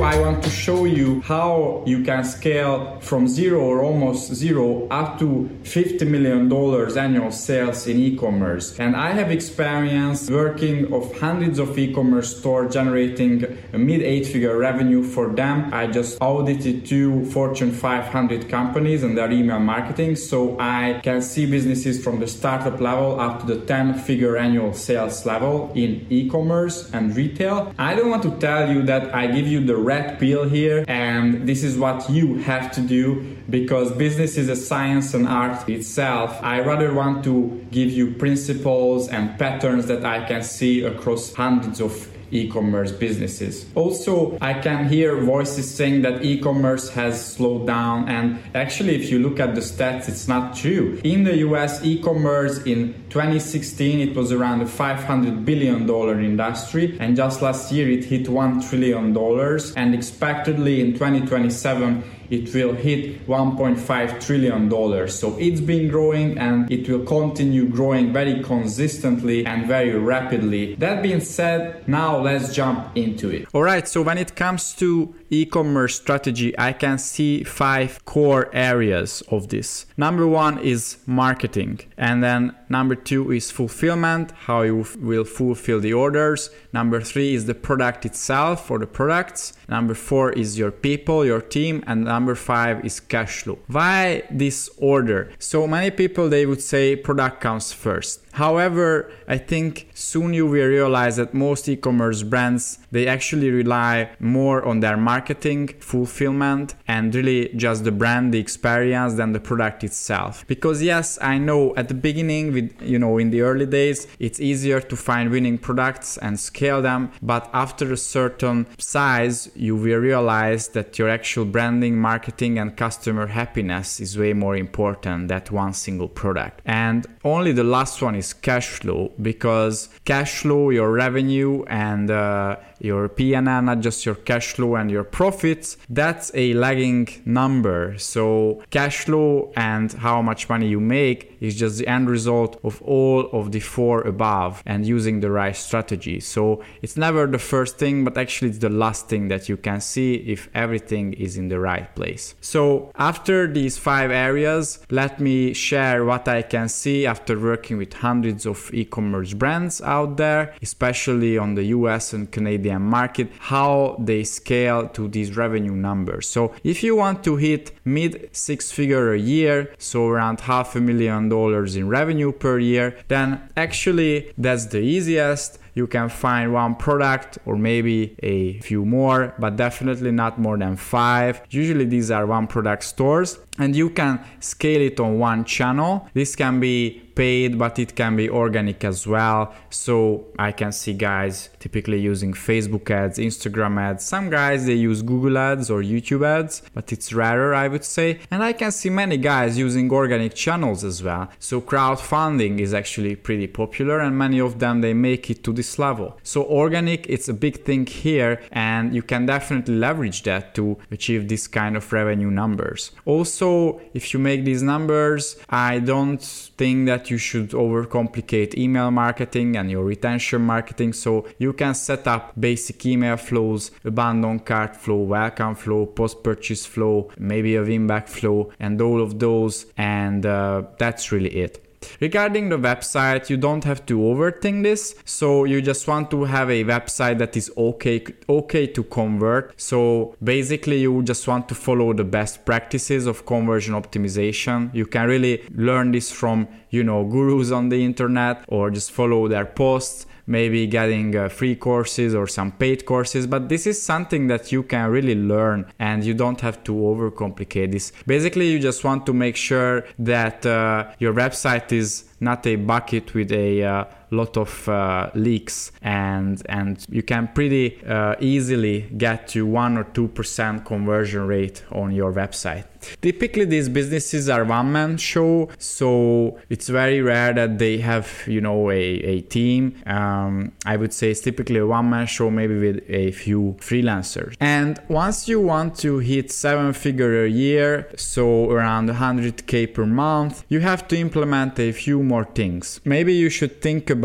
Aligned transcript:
I 0.00 0.18
want 0.18 0.42
to 0.44 0.48
show 0.48 0.86
you 0.86 1.20
how 1.20 1.82
you 1.86 2.02
can 2.02 2.24
scale 2.24 2.98
from 3.00 3.28
zero 3.28 3.60
or 3.60 3.82
almost 3.82 4.32
zero 4.34 4.88
up 4.88 5.18
to 5.18 5.50
$50 5.64 6.08
million 6.08 6.50
annual 6.98 7.30
sales 7.30 7.86
in 7.86 7.98
e-commerce. 7.98 8.78
And 8.80 8.96
I 8.96 9.10
have 9.10 9.30
experience 9.30 10.30
working 10.30 10.92
of 10.94 11.16
hundreds 11.18 11.58
of 11.58 11.78
e-commerce 11.78 12.38
stores 12.38 12.72
generating 12.72 13.44
a 13.74 13.78
mid 13.78 14.00
eight 14.00 14.26
figure 14.26 14.56
revenue 14.56 15.02
for 15.02 15.28
them. 15.28 15.72
I 15.74 15.86
just 15.88 16.16
audited 16.22 16.86
two 16.86 17.26
Fortune 17.26 17.70
500 17.70 18.48
companies 18.48 19.02
and 19.02 19.16
their 19.16 19.30
email 19.30 19.60
marketing. 19.60 20.16
So 20.16 20.58
I 20.58 21.00
can 21.02 21.20
see 21.20 21.44
businesses 21.44 22.02
from 22.02 22.18
the 22.18 22.26
startup 22.26 22.80
level 22.80 23.20
up 23.20 23.40
to 23.40 23.46
the 23.54 23.66
10 23.66 23.98
figure 23.98 24.38
annual 24.38 24.72
sales 24.72 25.26
level 25.26 25.70
in 25.74 26.06
e-commerce 26.08 26.90
and 26.92 27.14
retail. 27.14 27.74
I 27.78 27.94
don't 27.94 28.08
want 28.08 28.22
to 28.22 28.30
tell 28.38 28.72
you 28.72 28.82
that 28.84 29.14
I 29.14 29.26
give 29.26 29.46
you 29.46 29.64
the 29.64 29.81
red 29.82 30.18
pill 30.18 30.48
here 30.48 30.84
and 30.88 31.46
this 31.48 31.62
is 31.64 31.76
what 31.76 32.08
you 32.08 32.36
have 32.38 32.70
to 32.72 32.80
do 32.80 33.36
because 33.50 33.90
business 33.92 34.36
is 34.36 34.48
a 34.48 34.56
science 34.56 35.14
and 35.14 35.26
art 35.26 35.68
itself. 35.68 36.38
I 36.42 36.60
rather 36.60 36.94
want 36.94 37.24
to 37.24 37.66
give 37.70 37.90
you 37.90 38.12
principles 38.14 39.08
and 39.08 39.38
patterns 39.38 39.86
that 39.86 40.04
I 40.04 40.24
can 40.26 40.42
see 40.42 40.84
across 40.84 41.34
hundreds 41.34 41.80
of 41.80 42.11
e-commerce 42.32 42.92
businesses. 42.92 43.66
Also, 43.74 44.36
I 44.40 44.54
can 44.54 44.88
hear 44.88 45.20
voices 45.20 45.72
saying 45.72 46.02
that 46.02 46.24
e-commerce 46.24 46.88
has 46.90 47.34
slowed 47.34 47.66
down 47.66 48.08
and 48.08 48.38
actually 48.54 48.96
if 48.96 49.10
you 49.10 49.18
look 49.18 49.38
at 49.38 49.54
the 49.54 49.60
stats 49.60 50.08
it's 50.08 50.26
not 50.26 50.56
true. 50.56 51.00
In 51.04 51.24
the 51.24 51.36
US 51.48 51.84
e-commerce 51.84 52.58
in 52.64 52.94
2016 53.10 54.00
it 54.00 54.16
was 54.16 54.32
around 54.32 54.62
a 54.62 54.66
500 54.66 55.44
billion 55.44 55.86
dollar 55.86 56.20
industry 56.20 56.96
and 56.98 57.16
just 57.16 57.42
last 57.42 57.70
year 57.70 57.90
it 57.90 58.04
hit 58.04 58.28
1 58.28 58.62
trillion 58.68 59.12
dollars 59.12 59.74
and 59.74 59.94
expectedly 59.94 60.80
in 60.80 60.94
2027 60.94 62.02
it 62.32 62.52
will 62.54 62.72
hit 62.72 63.26
1.5 63.26 64.26
trillion 64.26 64.68
dollars. 64.68 65.18
So 65.18 65.36
it's 65.38 65.60
been 65.60 65.88
growing 65.88 66.38
and 66.38 66.70
it 66.72 66.88
will 66.88 67.04
continue 67.04 67.68
growing 67.68 68.12
very 68.12 68.42
consistently 68.42 69.44
and 69.44 69.66
very 69.66 69.94
rapidly. 69.98 70.74
That 70.76 71.02
being 71.02 71.20
said, 71.20 71.86
now 71.86 72.18
let's 72.18 72.54
jump 72.54 72.96
into 72.96 73.28
it. 73.28 73.46
All 73.52 73.62
right, 73.62 73.86
so 73.86 74.00
when 74.00 74.16
it 74.16 74.34
comes 74.34 74.72
to 74.76 75.14
e-commerce 75.28 75.96
strategy, 75.96 76.54
I 76.58 76.72
can 76.72 76.98
see 76.98 77.42
five 77.44 78.04
core 78.04 78.50
areas 78.52 79.22
of 79.28 79.48
this. 79.48 79.86
Number 79.96 80.26
1 80.26 80.58
is 80.58 80.98
marketing, 81.06 81.80
and 81.96 82.22
then 82.22 82.54
number 82.68 82.94
2 82.94 83.32
is 83.32 83.50
fulfillment, 83.50 84.32
how 84.46 84.62
you 84.62 84.86
will 85.00 85.24
fulfill 85.24 85.80
the 85.80 85.94
orders. 85.94 86.50
Number 86.72 87.00
3 87.00 87.34
is 87.34 87.46
the 87.46 87.54
product 87.54 88.04
itself 88.04 88.70
or 88.70 88.78
the 88.78 88.86
products. 88.86 89.54
Number 89.68 89.94
4 89.94 90.32
is 90.32 90.58
your 90.58 90.70
people, 90.70 91.24
your 91.24 91.40
team, 91.40 91.82
and 91.86 92.04
number 92.04 92.21
number 92.22 92.36
five 92.36 92.84
is 92.84 93.00
cash 93.00 93.42
flow. 93.42 93.58
Why 93.66 94.22
this 94.30 94.70
order? 94.78 95.32
So 95.40 95.66
many 95.66 95.90
people 95.90 96.28
they 96.28 96.46
would 96.46 96.62
say 96.62 96.94
product 96.94 97.40
comes 97.40 97.72
first. 97.72 98.20
However, 98.32 99.10
I 99.28 99.36
think 99.38 99.88
soon 99.94 100.32
you 100.32 100.46
will 100.46 100.66
realize 100.66 101.16
that 101.16 101.34
most 101.34 101.68
e-commerce 101.68 102.22
brands 102.22 102.78
they 102.90 103.06
actually 103.06 103.50
rely 103.50 104.10
more 104.20 104.64
on 104.64 104.80
their 104.80 104.96
marketing, 104.96 105.68
fulfillment, 105.80 106.74
and 106.88 107.14
really 107.14 107.50
just 107.56 107.84
the 107.84 107.92
brand, 107.92 108.32
the 108.32 108.38
experience 108.38 109.14
than 109.14 109.32
the 109.32 109.40
product 109.40 109.84
itself. 109.84 110.46
Because 110.46 110.82
yes, 110.82 111.18
I 111.20 111.38
know 111.38 111.74
at 111.76 111.88
the 111.88 111.94
beginning 111.94 112.52
with 112.52 112.70
you 112.80 112.98
know 112.98 113.18
in 113.18 113.30
the 113.30 113.42
early 113.42 113.66
days 113.66 114.06
it's 114.18 114.40
easier 114.40 114.80
to 114.80 114.96
find 114.96 115.30
winning 115.30 115.58
products 115.58 116.16
and 116.18 116.40
scale 116.40 116.80
them, 116.80 117.12
but 117.20 117.50
after 117.52 117.92
a 117.92 117.96
certain 117.96 118.66
size 118.78 119.50
you 119.54 119.76
will 119.76 119.98
realize 119.98 120.68
that 120.68 120.98
your 120.98 121.08
actual 121.10 121.44
branding, 121.44 121.98
marketing 121.98 122.58
and 122.58 122.76
customer 122.76 123.26
happiness 123.26 124.00
is 124.00 124.18
way 124.18 124.32
more 124.32 124.56
important 124.56 125.28
than 125.28 125.42
one 125.50 125.74
single 125.74 126.08
product. 126.08 126.62
And 126.64 127.06
only 127.24 127.52
the 127.52 127.64
last 127.64 128.00
one 128.00 128.14
is 128.22 128.32
cash 128.32 128.68
flow 128.80 129.00
because 129.20 129.76
cash 130.04 130.32
flow, 130.42 130.70
your 130.70 130.90
revenue, 131.04 131.64
and 131.66 132.10
uh, 132.10 132.56
your 132.90 133.08
PNL, 133.08 133.62
not 133.70 133.80
just 133.80 134.04
your 134.06 134.16
cash 134.30 134.48
flow 134.54 134.74
and 134.80 134.90
your 134.90 135.04
profits, 135.04 135.68
that's 135.88 136.26
a 136.34 136.46
lagging 136.54 137.08
number. 137.24 137.96
So 137.98 138.24
cash 138.70 138.98
flow 139.06 139.52
and 139.56 139.92
how 139.92 140.18
much 140.22 140.48
money 140.48 140.68
you 140.68 140.80
make 140.80 141.36
is 141.40 141.56
just 141.62 141.78
the 141.78 141.86
end 141.96 142.08
result 142.08 142.52
of 142.68 142.74
all 142.82 143.20
of 143.38 143.52
the 143.54 143.60
four 143.60 143.96
above 144.14 144.62
and 144.66 144.86
using 144.96 145.20
the 145.20 145.30
right 145.30 145.56
strategy. 145.56 146.18
So 146.20 146.62
it's 146.82 146.96
never 146.96 147.26
the 147.26 147.44
first 147.52 147.78
thing, 147.78 148.04
but 148.04 148.18
actually 148.18 148.50
it's 148.50 148.58
the 148.68 148.76
last 148.84 149.08
thing 149.08 149.28
that 149.28 149.48
you 149.48 149.56
can 149.56 149.80
see 149.80 150.14
if 150.34 150.48
everything 150.54 151.12
is 151.14 151.36
in 151.36 151.48
the 151.48 151.60
right 151.60 151.88
place. 151.94 152.34
So 152.40 152.90
after 152.96 153.46
these 153.46 153.78
five 153.78 154.10
areas, 154.10 154.84
let 154.90 155.20
me 155.20 155.52
share 155.54 156.04
what 156.04 156.26
I 156.28 156.42
can 156.42 156.68
see 156.68 157.06
after 157.06 157.38
working 157.38 157.76
with 157.78 157.92
hundreds 157.94 158.11
of 158.46 158.70
e-commerce 158.74 159.32
brands 159.32 159.80
out 159.80 160.16
there, 160.18 160.54
especially 160.60 161.38
on 161.38 161.54
the 161.54 161.64
US 161.76 162.12
and 162.12 162.30
Canadian 162.30 162.82
market, 162.82 163.28
how 163.38 163.96
they 163.98 164.22
scale 164.22 164.88
to 164.88 165.08
these 165.08 165.36
revenue 165.36 165.74
numbers. 165.74 166.28
So 166.28 166.52
if 166.62 166.82
you 166.82 166.94
want 166.96 167.24
to 167.24 167.36
hit 167.36 167.72
mid 167.84 168.28
six 168.32 168.70
figure 168.70 169.14
a 169.14 169.18
year, 169.18 169.74
so 169.78 170.08
around 170.08 170.40
half 170.40 170.76
a 170.76 170.80
million 170.80 171.28
dollars 171.28 171.74
in 171.74 171.88
revenue 171.88 172.32
per 172.32 172.58
year, 172.58 172.98
then 173.08 173.40
actually 173.56 174.32
that's 174.36 174.66
the 174.66 174.80
easiest 174.80 175.58
you 175.74 175.86
can 175.86 176.08
find 176.08 176.52
one 176.52 176.74
product 176.74 177.38
or 177.46 177.56
maybe 177.56 178.14
a 178.22 178.58
few 178.60 178.84
more, 178.84 179.34
but 179.38 179.56
definitely 179.56 180.12
not 180.12 180.38
more 180.38 180.58
than 180.58 180.76
five. 180.76 181.42
Usually 181.50 181.84
these 181.84 182.10
are 182.10 182.26
one 182.26 182.46
product 182.46 182.84
stores 182.84 183.38
and 183.58 183.74
you 183.74 183.90
can 183.90 184.22
scale 184.40 184.80
it 184.80 185.00
on 185.00 185.18
one 185.18 185.44
channel. 185.44 186.08
This 186.14 186.36
can 186.36 186.60
be 186.60 187.02
paid, 187.14 187.58
but 187.58 187.78
it 187.78 187.94
can 187.94 188.16
be 188.16 188.28
organic 188.28 188.84
as 188.84 189.06
well. 189.06 189.54
So 189.70 190.26
I 190.38 190.52
can 190.52 190.72
see 190.72 190.94
guys 190.94 191.50
typically 191.62 192.00
using 192.00 192.32
Facebook 192.32 192.90
ads, 192.90 193.18
Instagram 193.18 193.74
ads. 193.80 194.04
Some 194.04 194.28
guys 194.30 194.66
they 194.66 194.74
use 194.90 195.00
Google 195.00 195.38
ads 195.38 195.70
or 195.70 195.80
YouTube 195.80 196.24
ads, 196.26 196.54
but 196.74 196.92
it's 196.92 197.12
rarer, 197.12 197.54
I 197.54 197.68
would 197.68 197.84
say. 197.84 198.08
And 198.32 198.42
I 198.42 198.52
can 198.52 198.72
see 198.72 198.90
many 198.90 199.16
guys 199.16 199.56
using 199.56 199.86
organic 199.92 200.34
channels 200.34 200.82
as 200.82 201.02
well. 201.02 201.28
So 201.38 201.60
crowdfunding 201.60 202.58
is 202.58 202.74
actually 202.74 203.14
pretty 203.14 203.46
popular, 203.46 204.00
and 204.00 204.18
many 204.18 204.40
of 204.40 204.58
them 204.58 204.80
they 204.80 204.94
make 204.94 205.30
it 205.30 205.44
to 205.44 205.52
this 205.52 205.78
level. 205.78 206.18
So 206.24 206.38
organic, 206.44 207.00
it's 207.08 207.28
a 207.28 207.34
big 207.34 207.64
thing 207.64 207.86
here, 207.86 208.42
and 208.50 208.92
you 208.96 209.02
can 209.02 209.26
definitely 209.26 209.76
leverage 209.76 210.24
that 210.24 210.54
to 210.56 210.78
achieve 210.90 211.28
this 211.28 211.46
kind 211.46 211.76
of 211.76 211.92
revenue 211.92 212.30
numbers. 212.30 212.90
Also, 213.04 213.80
if 213.94 214.12
you 214.12 214.18
make 214.18 214.44
these 214.44 214.62
numbers, 214.62 215.36
I 215.48 215.78
don't 215.78 216.22
think 216.60 216.86
that 216.86 217.08
you 217.10 217.18
should 217.18 217.50
overcomplicate 217.50 218.58
email 218.58 218.90
marketing 218.90 219.56
and 219.56 219.70
your 219.70 219.84
retention 219.84 220.42
marketing. 220.42 220.92
So 220.92 221.26
you 221.38 221.51
can 221.52 221.74
set 221.74 222.06
up 222.06 222.32
basic 222.38 222.84
email 222.86 223.16
flows, 223.16 223.70
abandon 223.84 224.40
cart 224.40 224.76
flow, 224.76 224.96
welcome 224.96 225.54
flow, 225.54 225.86
post 225.86 226.22
purchase 226.22 226.66
flow, 226.66 227.10
maybe 227.18 227.56
a 227.56 227.62
win 227.62 227.86
back 227.86 228.08
flow, 228.08 228.50
and 228.58 228.80
all 228.80 229.00
of 229.00 229.18
those. 229.18 229.66
And 229.76 230.24
uh, 230.26 230.62
that's 230.78 231.12
really 231.12 231.30
it. 231.30 231.62
Regarding 232.00 232.48
the 232.48 232.58
website, 232.58 233.28
you 233.28 233.36
don't 233.36 233.64
have 233.64 233.84
to 233.86 233.98
overthink 233.98 234.62
this. 234.62 234.94
So 235.04 235.44
you 235.44 235.60
just 235.60 235.88
want 235.88 236.10
to 236.12 236.24
have 236.24 236.50
a 236.50 236.64
website 236.64 237.18
that 237.18 237.36
is 237.36 237.50
okay 237.56 238.04
okay 238.28 238.66
to 238.68 238.84
convert. 238.84 239.60
So 239.60 240.14
basically 240.22 240.80
you 240.80 241.02
just 241.02 241.26
want 241.26 241.48
to 241.48 241.54
follow 241.54 241.92
the 241.92 242.04
best 242.04 242.44
practices 242.44 243.06
of 243.06 243.26
conversion 243.26 243.74
optimization. 243.74 244.72
You 244.74 244.86
can 244.86 245.08
really 245.08 245.42
learn 245.54 245.92
this 245.92 246.10
from, 246.10 246.48
you 246.72 246.82
know, 246.82 247.04
gurus 247.04 247.52
on 247.52 247.68
the 247.68 247.84
internet 247.84 248.44
or 248.48 248.70
just 248.72 248.90
follow 248.90 249.28
their 249.28 249.46
posts 249.46 250.06
maybe 250.26 250.66
getting 250.66 251.16
uh, 251.16 251.28
free 251.28 251.56
courses 251.56 252.14
or 252.14 252.26
some 252.26 252.52
paid 252.52 252.86
courses. 252.86 253.26
But 253.26 253.48
this 253.48 253.66
is 253.66 253.82
something 253.82 254.28
that 254.28 254.52
you 254.52 254.62
can 254.62 254.90
really 254.90 255.14
learn 255.14 255.70
and 255.78 256.04
you 256.04 256.14
don't 256.14 256.40
have 256.40 256.62
to 256.64 256.72
overcomplicate 256.72 257.72
this. 257.72 257.92
Basically 258.06 258.50
you 258.50 258.58
just 258.58 258.84
want 258.84 259.06
to 259.06 259.12
make 259.12 259.36
sure 259.36 259.84
that 259.98 260.44
uh, 260.46 260.92
your 260.98 261.12
website 261.12 261.72
is 261.72 262.04
not 262.20 262.46
a 262.46 262.56
bucket 262.56 263.14
with 263.14 263.32
a 263.32 263.64
uh, 263.64 263.84
lot 264.14 264.36
of 264.36 264.68
uh, 264.68 265.10
leaks 265.14 265.72
and 265.82 266.42
and 266.48 266.84
you 266.88 267.02
can 267.02 267.28
pretty 267.28 267.82
uh, 267.84 268.14
easily 268.20 268.82
get 268.96 269.28
to 269.28 269.46
one 269.46 269.76
or 269.76 269.84
two 269.84 270.08
percent 270.08 270.64
conversion 270.64 271.26
rate 271.26 271.64
on 271.72 271.92
your 271.92 272.12
website. 272.12 272.66
Typically, 273.00 273.44
these 273.44 273.68
businesses 273.68 274.28
are 274.28 274.44
one 274.44 274.72
man 274.72 274.96
show, 274.96 275.48
so 275.58 276.38
it's 276.48 276.68
very 276.68 277.00
rare 277.00 277.32
that 277.32 277.58
they 277.58 277.78
have, 277.78 278.08
you 278.26 278.40
know, 278.40 278.70
a, 278.70 278.80
a 279.14 279.20
team. 279.22 279.76
Um, 279.86 280.52
I 280.66 280.76
would 280.76 280.92
say 280.92 281.10
it's 281.10 281.20
typically 281.20 281.58
a 281.58 281.66
one 281.66 281.90
man 281.90 282.06
show, 282.06 282.30
maybe 282.30 282.58
with 282.58 282.84
a 282.88 283.12
few 283.12 283.56
freelancers. 283.60 284.34
And 284.40 284.80
once 284.88 285.28
you 285.28 285.40
want 285.40 285.76
to 285.78 285.98
hit 285.98 286.30
seven 286.32 286.72
figure 286.72 287.24
a 287.24 287.28
year, 287.28 287.90
so 287.96 288.50
around 288.50 288.88
100k 288.88 289.72
per 289.74 289.86
month, 289.86 290.44
you 290.48 290.60
have 290.60 290.88
to 290.88 290.96
implement 290.98 291.58
a 291.58 291.72
few 291.72 292.02
more 292.02 292.24
things. 292.24 292.80
Maybe 292.84 293.14
you 293.14 293.30
should 293.30 293.60
think 293.60 293.90
about 293.90 294.01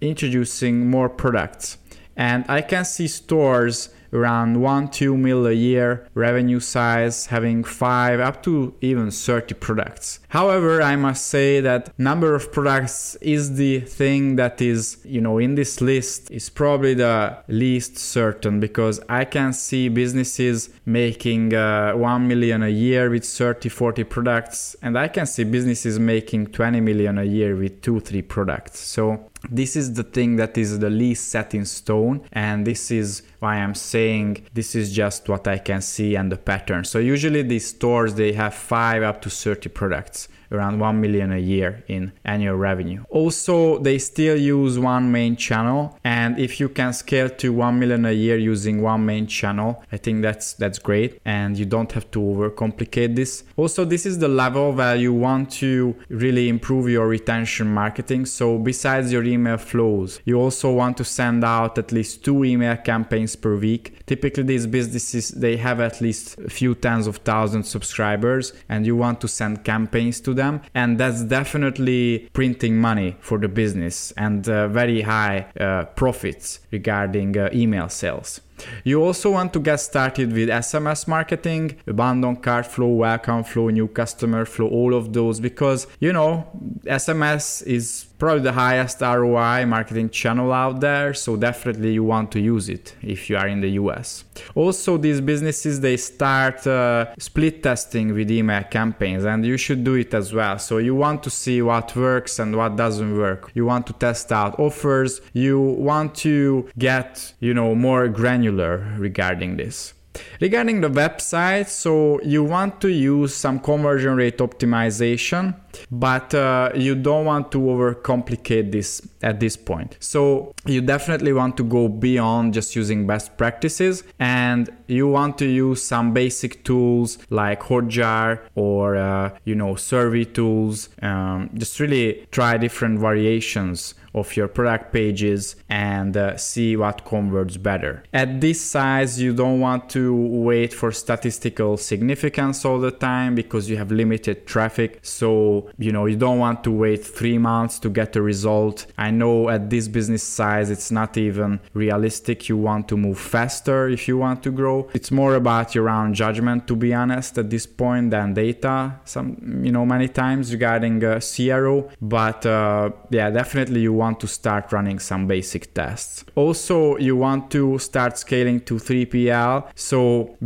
introducing 0.00 0.90
more 0.90 1.08
products. 1.08 1.78
And 2.16 2.44
I 2.48 2.60
can 2.62 2.84
see 2.84 3.08
stores 3.08 3.88
around 4.12 4.60
1 4.60 4.88
2 4.88 5.16
mil 5.16 5.46
a 5.46 5.52
year 5.52 6.06
revenue 6.14 6.60
size 6.60 7.26
having 7.26 7.64
5 7.64 8.20
up 8.20 8.42
to 8.42 8.74
even 8.80 9.10
30 9.10 9.54
products 9.54 10.20
however 10.28 10.82
i 10.82 10.96
must 10.96 11.26
say 11.26 11.60
that 11.60 11.98
number 11.98 12.34
of 12.34 12.52
products 12.52 13.16
is 13.20 13.56
the 13.56 13.80
thing 13.80 14.36
that 14.36 14.60
is 14.60 14.98
you 15.04 15.20
know 15.20 15.38
in 15.38 15.54
this 15.54 15.80
list 15.80 16.30
is 16.30 16.50
probably 16.50 16.94
the 16.94 17.36
least 17.48 17.96
certain 17.96 18.60
because 18.60 19.00
i 19.08 19.24
can 19.24 19.52
see 19.52 19.88
businesses 19.88 20.68
making 20.84 21.54
uh, 21.54 21.92
1 21.92 22.28
million 22.28 22.62
a 22.62 22.68
year 22.68 23.08
with 23.08 23.24
30 23.24 23.68
40 23.70 24.04
products 24.04 24.76
and 24.82 24.98
i 24.98 25.08
can 25.08 25.26
see 25.26 25.44
businesses 25.44 25.98
making 25.98 26.46
20 26.46 26.80
million 26.80 27.18
a 27.18 27.24
year 27.24 27.56
with 27.56 27.80
2 27.80 28.00
3 28.00 28.22
products 28.22 28.78
so 28.78 29.31
this 29.50 29.76
is 29.76 29.94
the 29.94 30.02
thing 30.02 30.36
that 30.36 30.56
is 30.56 30.78
the 30.78 30.90
least 30.90 31.28
set 31.28 31.54
in 31.54 31.64
stone 31.64 32.20
and 32.32 32.66
this 32.66 32.90
is 32.90 33.22
why 33.40 33.56
i'm 33.56 33.74
saying 33.74 34.44
this 34.54 34.74
is 34.74 34.92
just 34.92 35.28
what 35.28 35.46
i 35.48 35.58
can 35.58 35.80
see 35.80 36.14
and 36.14 36.30
the 36.30 36.36
pattern. 36.36 36.84
So 36.84 36.98
usually 36.98 37.42
these 37.42 37.66
stores 37.66 38.14
they 38.14 38.32
have 38.32 38.54
5 38.54 39.02
up 39.02 39.22
to 39.22 39.30
30 39.30 39.68
products 39.70 40.28
around 40.52 40.78
1 40.78 41.00
million 41.00 41.32
a 41.32 41.38
year 41.38 41.82
in 41.88 42.12
annual 42.24 42.56
revenue. 42.56 43.02
Also, 43.10 43.78
they 43.78 43.98
still 43.98 44.36
use 44.36 44.78
one 44.78 45.10
main 45.10 45.36
channel 45.36 45.98
and 46.04 46.38
if 46.38 46.60
you 46.60 46.68
can 46.68 46.92
scale 46.92 47.28
to 47.28 47.52
1 47.52 47.78
million 47.78 48.04
a 48.06 48.12
year 48.12 48.38
using 48.38 48.82
one 48.82 49.04
main 49.04 49.26
channel, 49.26 49.82
I 49.90 49.96
think 49.96 50.22
that's 50.22 50.54
that's 50.54 50.78
great 50.78 51.20
and 51.24 51.56
you 51.58 51.66
don't 51.74 51.92
have 51.92 52.10
to 52.12 52.20
overcomplicate 52.20 53.16
this. 53.16 53.44
Also, 53.56 53.84
this 53.84 54.04
is 54.06 54.18
the 54.18 54.28
level 54.28 54.72
where 54.72 54.96
you 54.96 55.12
want 55.12 55.50
to 55.62 55.94
really 56.08 56.48
improve 56.48 56.88
your 56.88 57.06
retention 57.08 57.66
marketing. 57.72 58.26
So, 58.26 58.58
besides 58.58 59.12
your 59.12 59.24
email 59.24 59.58
flows, 59.58 60.20
you 60.24 60.36
also 60.38 60.72
want 60.72 60.96
to 60.98 61.04
send 61.04 61.44
out 61.44 61.78
at 61.78 61.92
least 61.92 62.24
two 62.24 62.44
email 62.44 62.76
campaigns 62.76 63.36
per 63.36 63.54
week. 63.56 63.84
Typically, 64.06 64.44
these 64.44 64.66
businesses 64.66 65.30
they 65.30 65.56
have 65.56 65.80
at 65.80 66.00
least 66.00 66.38
a 66.38 66.50
few 66.50 66.74
tens 66.74 67.06
of 67.06 67.16
thousands 67.18 67.68
subscribers 67.68 68.52
and 68.68 68.86
you 68.86 68.94
want 69.04 69.20
to 69.20 69.28
send 69.28 69.64
campaigns 69.64 70.20
to 70.20 70.32
them 70.34 70.41
them 70.42 70.60
and 70.74 70.98
that's 71.00 71.22
definitely 71.38 72.28
printing 72.32 72.74
money 72.76 73.16
for 73.20 73.38
the 73.38 73.48
business 73.48 74.12
and 74.16 74.48
uh, 74.48 74.68
very 74.68 75.02
high 75.02 75.36
uh, 75.60 75.84
profits 76.00 76.60
regarding 76.70 77.30
uh, 77.36 77.48
email 77.52 77.88
sales 77.88 78.40
you 78.84 79.02
also 79.02 79.30
want 79.32 79.52
to 79.52 79.60
get 79.60 79.76
started 79.76 80.32
with 80.32 80.48
SMS 80.48 81.08
marketing, 81.08 81.76
abandoned 81.86 82.42
cart 82.42 82.66
flow, 82.66 82.88
welcome 82.88 83.44
flow, 83.44 83.68
new 83.68 83.88
customer 83.88 84.44
flow, 84.44 84.68
all 84.68 84.94
of 84.94 85.12
those 85.12 85.40
because 85.40 85.86
you 86.00 86.12
know 86.12 86.46
SMS 86.84 87.62
is 87.66 88.06
probably 88.18 88.42
the 88.42 88.52
highest 88.52 89.00
ROI 89.00 89.66
marketing 89.66 90.08
channel 90.08 90.52
out 90.52 90.80
there, 90.80 91.12
so 91.12 91.36
definitely 91.36 91.94
you 91.94 92.04
want 92.04 92.30
to 92.30 92.40
use 92.40 92.68
it 92.68 92.94
if 93.02 93.28
you 93.28 93.36
are 93.36 93.48
in 93.48 93.60
the 93.60 93.70
US. 93.70 94.24
Also, 94.54 94.96
these 94.96 95.20
businesses 95.20 95.80
they 95.80 95.96
start 95.96 96.64
uh, 96.66 97.06
split 97.18 97.62
testing 97.62 98.14
with 98.14 98.30
email 98.30 98.62
campaigns, 98.64 99.24
and 99.24 99.44
you 99.44 99.56
should 99.56 99.82
do 99.82 99.94
it 99.94 100.14
as 100.14 100.32
well. 100.32 100.58
So 100.58 100.78
you 100.78 100.94
want 100.94 101.22
to 101.24 101.30
see 101.30 101.62
what 101.62 101.96
works 101.96 102.38
and 102.38 102.56
what 102.56 102.76
doesn't 102.76 103.16
work. 103.16 103.50
You 103.54 103.66
want 103.66 103.86
to 103.88 103.92
test 103.94 104.30
out 104.30 104.58
offers. 104.58 105.20
You 105.32 105.60
want 105.60 106.14
to 106.26 106.68
get 106.78 107.34
you 107.40 107.54
know 107.54 107.74
more 107.74 108.08
granular 108.08 108.41
regarding 108.50 109.56
this. 109.56 109.94
Regarding 110.40 110.80
the 110.80 110.90
website, 110.90 111.68
so 111.68 112.20
you 112.22 112.44
want 112.44 112.80
to 112.82 112.88
use 112.88 113.34
some 113.34 113.58
conversion 113.58 114.16
rate 114.16 114.38
optimization, 114.38 115.54
but 115.90 116.34
uh, 116.34 116.70
you 116.74 116.94
don't 116.94 117.24
want 117.24 117.50
to 117.52 117.58
overcomplicate 117.58 118.72
this 118.72 119.00
at 119.22 119.40
this 119.40 119.56
point. 119.56 119.96
So 120.00 120.52
you 120.66 120.82
definitely 120.82 121.32
want 121.32 121.56
to 121.58 121.64
go 121.64 121.88
beyond 121.88 122.54
just 122.54 122.76
using 122.76 123.06
best 123.06 123.36
practices 123.38 124.04
and 124.18 124.68
you 124.86 125.08
want 125.08 125.38
to 125.38 125.46
use 125.46 125.82
some 125.82 126.12
basic 126.12 126.64
tools 126.64 127.18
like 127.30 127.60
Hotjar 127.62 128.40
or 128.54 128.96
uh, 128.96 129.30
you 129.44 129.54
know 129.54 129.76
survey 129.76 130.24
tools. 130.24 130.90
Um, 131.00 131.50
just 131.54 131.80
really 131.80 132.26
try 132.32 132.58
different 132.58 132.98
variations 132.98 133.94
of 134.14 134.36
your 134.36 134.48
product 134.48 134.92
pages 134.92 135.56
and 135.68 136.16
uh, 136.16 136.36
see 136.36 136.76
what 136.76 137.04
converts 137.04 137.56
better. 137.56 138.02
At 138.12 138.40
this 138.40 138.60
size, 138.60 139.20
you 139.20 139.34
don't 139.34 139.60
want 139.60 139.88
to 139.90 140.14
wait 140.14 140.72
for 140.72 140.92
statistical 140.92 141.76
significance 141.76 142.64
all 142.64 142.78
the 142.78 142.90
time 142.90 143.34
because 143.34 143.68
you 143.70 143.76
have 143.76 143.90
limited 143.90 144.46
traffic. 144.46 144.98
So, 145.02 145.70
you 145.78 145.92
know, 145.92 146.06
you 146.06 146.16
don't 146.16 146.38
want 146.38 146.64
to 146.64 146.70
wait 146.70 147.04
three 147.04 147.38
months 147.38 147.78
to 147.80 147.88
get 147.88 148.16
a 148.16 148.22
result. 148.22 148.86
I 148.98 149.10
know 149.10 149.48
at 149.48 149.70
this 149.70 149.88
business 149.88 150.22
size, 150.22 150.70
it's 150.70 150.90
not 150.90 151.16
even 151.16 151.60
realistic. 151.74 152.48
You 152.48 152.56
want 152.56 152.88
to 152.88 152.96
move 152.96 153.18
faster 153.18 153.88
if 153.88 154.08
you 154.08 154.18
want 154.18 154.42
to 154.44 154.50
grow. 154.50 154.88
It's 154.94 155.10
more 155.10 155.34
about 155.34 155.74
your 155.74 155.88
own 155.88 156.14
judgment, 156.14 156.66
to 156.68 156.76
be 156.76 156.92
honest, 156.94 157.38
at 157.38 157.50
this 157.50 157.66
point 157.66 158.10
than 158.10 158.34
data. 158.34 159.00
Some, 159.04 159.62
you 159.64 159.72
know, 159.72 159.86
many 159.86 160.08
times 160.08 160.52
regarding 160.52 161.04
uh, 161.04 161.20
CRO. 161.20 161.90
But 162.00 162.44
uh, 162.46 162.90
yeah, 163.10 163.30
definitely 163.30 163.80
you 163.80 163.92
want 164.02 164.16
to 164.20 164.28
start 164.40 164.64
running 164.76 164.98
some 165.10 165.22
basic 165.26 165.62
tests. 165.80 166.24
Also, 166.34 166.76
you 167.08 167.14
want 167.26 167.42
to 167.56 167.78
start 167.78 168.12
scaling 168.18 168.58
to 168.68 168.74
3PL. 168.88 169.56
So 169.74 170.02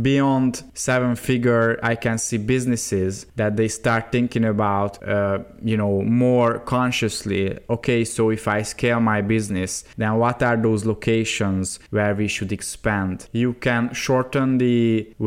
beyond 0.09 0.51
seven 0.73 1.15
figure, 1.15 1.79
I 1.91 1.95
can 1.95 2.17
see 2.17 2.39
businesses 2.55 3.13
that 3.35 3.51
they 3.59 3.69
start 3.81 4.03
thinking 4.11 4.45
about, 4.55 4.91
uh, 5.03 5.39
you 5.71 5.77
know, 5.81 5.93
more 6.01 6.51
consciously. 6.75 7.43
Okay, 7.75 8.01
so 8.15 8.21
if 8.37 8.47
I 8.47 8.59
scale 8.63 9.01
my 9.13 9.19
business, 9.35 9.71
then 10.01 10.13
what 10.21 10.37
are 10.49 10.57
those 10.67 10.85
locations 10.93 11.79
where 11.95 12.13
we 12.21 12.27
should 12.35 12.51
expand? 12.51 13.15
You 13.43 13.53
can 13.67 13.83
shorten 13.93 14.57
the 14.57 14.77